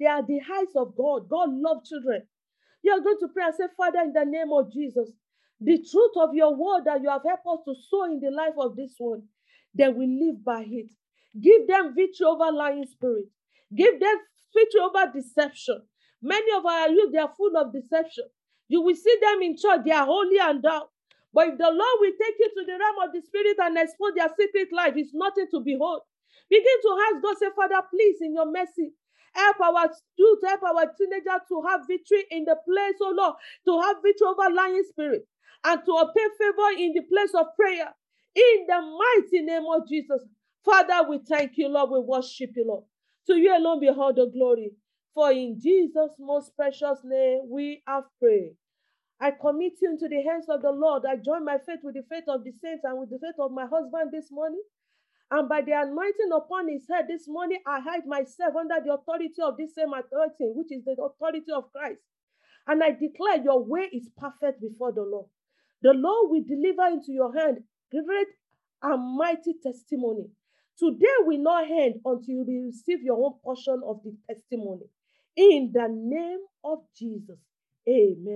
they 0.01 0.07
are 0.07 0.23
the 0.27 0.41
eyes 0.41 0.75
of 0.77 0.97
God. 0.97 1.29
God 1.29 1.51
loves 1.53 1.89
children. 1.91 2.23
You 2.83 2.93
are 2.93 3.01
going 3.01 3.19
to 3.21 3.29
pray 3.29 3.45
and 3.47 3.55
say, 3.55 3.65
Father, 3.77 4.01
in 4.01 4.13
the 4.13 4.25
name 4.25 4.53
of 4.53 4.73
Jesus, 4.73 5.11
the 5.65 5.79
truth 5.79 6.13
of 6.17 6.35
your 6.35 6.55
word 6.57 6.85
that 6.87 7.03
you 7.03 7.11
have 7.11 7.23
helped 7.27 7.47
us 7.47 7.61
to 7.67 7.75
sow 7.89 8.05
in 8.05 8.21
the 8.21 8.31
life 8.31 8.55
of 8.59 8.77
this 8.77 8.95
one, 8.99 9.23
they 9.75 9.89
will 9.89 10.09
live 10.09 10.45
by 10.45 10.65
it. 10.67 10.91
Give 11.41 11.67
them 11.69 11.95
victory 11.95 12.27
over 12.27 12.51
lying 12.53 12.87
spirit. 12.87 13.27
Give 13.75 13.99
them 14.01 14.17
victory 14.55 14.81
over 14.81 15.11
deception. 15.13 15.83
Many 16.23 16.53
of 16.57 16.67
our 16.67 16.89
youth, 16.91 17.13
they 17.13 17.19
are 17.19 17.33
full 17.37 17.57
of 17.57 17.73
deception. 17.73 18.25
You 18.69 18.83
will 18.83 18.97
see 18.97 19.17
them 19.21 19.43
in 19.43 19.57
church, 19.57 19.83
they 19.85 19.93
are 19.93 20.07
holy 20.07 20.39
and 20.41 20.63
down. 20.63 20.83
But 21.33 21.49
if 21.49 21.59
the 21.59 21.67
Lord 21.71 21.97
will 22.01 22.13
take 22.21 22.37
you 22.39 22.51
to 22.57 22.65
the 22.67 22.79
realm 22.79 23.09
of 23.09 23.13
the 23.15 23.23
spirit 23.23 23.57
and 23.61 23.79
expose 23.79 24.13
their 24.17 24.29
secret 24.39 24.69
life, 24.73 24.95
it's 24.97 25.15
nothing 25.15 25.47
to 25.53 25.61
behold. 25.61 26.03
Begin 26.51 26.79
to 26.83 26.99
ask 27.09 27.23
God, 27.23 27.37
say, 27.39 27.49
Father, 27.57 27.83
please, 27.91 28.19
in 28.21 28.35
your 28.35 28.51
mercy, 28.51 28.93
help 29.35 29.61
our 29.61 29.91
youth, 30.17 30.41
help 30.45 30.63
our 30.65 30.87
teenagers 30.99 31.43
to 31.49 31.63
have 31.69 31.83
victory 31.89 32.25
in 32.31 32.45
the 32.45 32.57
place, 32.69 32.97
oh 33.03 33.15
Lord, 33.17 33.35
to 33.67 33.81
have 33.81 33.97
victory 34.03 34.29
over 34.29 34.55
lying 34.55 34.85
spirit 34.91 35.27
and 35.65 35.81
to 35.85 35.93
obtain 35.93 36.31
favor 36.39 36.71
in 36.79 36.93
the 36.95 37.03
place 37.03 37.33
of 37.35 37.47
prayer. 37.57 37.95
In 38.35 38.67
the 38.67 38.81
mighty 38.81 39.45
name 39.45 39.65
of 39.73 39.89
Jesus. 39.89 40.23
Father, 40.65 41.09
we 41.09 41.19
thank 41.29 41.53
you, 41.57 41.69
Lord. 41.69 41.91
We 41.91 42.01
worship 42.01 42.51
you, 42.57 42.65
Lord. 42.67 42.85
To 43.27 43.37
you 43.37 43.57
alone 43.57 43.81
be 43.81 43.89
all 43.89 44.13
the 44.15 44.27
glory. 44.27 44.73
For 45.15 45.31
in 45.31 45.59
Jesus' 45.61 46.17
most 46.19 46.57
precious 46.57 47.01
name 47.05 47.43
we 47.51 47.83
have 47.87 48.05
prayed. 48.21 48.57
I 49.21 49.33
commit 49.33 49.75
you 49.81 49.91
into 49.91 50.09
the 50.09 50.23
hands 50.23 50.47
of 50.49 50.63
the 50.63 50.73
Lord. 50.73 51.05
I 51.09 51.17
join 51.17 51.45
my 51.45 51.59
faith 51.59 51.81
with 51.83 51.95
the 51.95 52.03
faith 52.09 52.25
of 52.29 52.43
the 52.45 52.53
saints 52.53 52.83
and 52.85 52.99
with 52.99 53.11
the 53.11 53.19
faith 53.19 53.39
of 53.39 53.53
my 53.53 53.67
husband 53.67 54.11
this 54.13 54.31
morning. 54.33 54.63
And 55.31 55.49
by 55.49 55.63
the 55.63 55.73
anointing 55.73 56.31
upon 56.35 56.69
his 56.69 56.87
head 56.91 57.07
this 57.09 57.29
morning, 57.29 57.61
I 57.67 57.81
hide 57.81 58.07
myself 58.07 58.55
under 58.57 58.77
the 58.85 58.95
authority 58.95 59.41
of 59.43 59.57
this 59.57 59.75
same 59.75 59.93
authority, 59.93 60.51
which 60.55 60.73
is 60.73 60.85
the 60.85 60.97
authority 61.03 61.53
of 61.55 61.73
Christ. 61.73 62.01
And 62.67 62.83
I 62.83 62.91
declare 62.91 63.43
your 63.43 63.65
way 63.65 63.89
is 63.93 64.11
perfect 64.17 64.61
before 64.61 64.93
the 64.93 65.03
Lord. 65.03 65.27
The 65.83 65.93
Lord 65.95 66.31
will 66.31 66.45
deliver 66.45 66.87
into 66.89 67.13
your 67.13 67.35
hand 67.35 67.59
great 67.91 68.29
and 68.83 69.17
mighty 69.19 69.55
testimony. 69.63 70.27
Today 70.79 71.15
will 71.21 71.43
not 71.43 71.71
end 71.71 71.97
until 72.05 72.45
you 72.49 72.65
receive 72.67 73.03
your 73.03 73.25
own 73.25 73.35
portion 73.45 73.83
of 73.87 74.01
the 74.05 74.17
testimony. 74.29 74.87
In 75.37 75.73
the 75.73 75.89
name 75.91 76.41
of 76.65 76.81
Jesus. 76.97 77.39
Amen. 77.89 78.29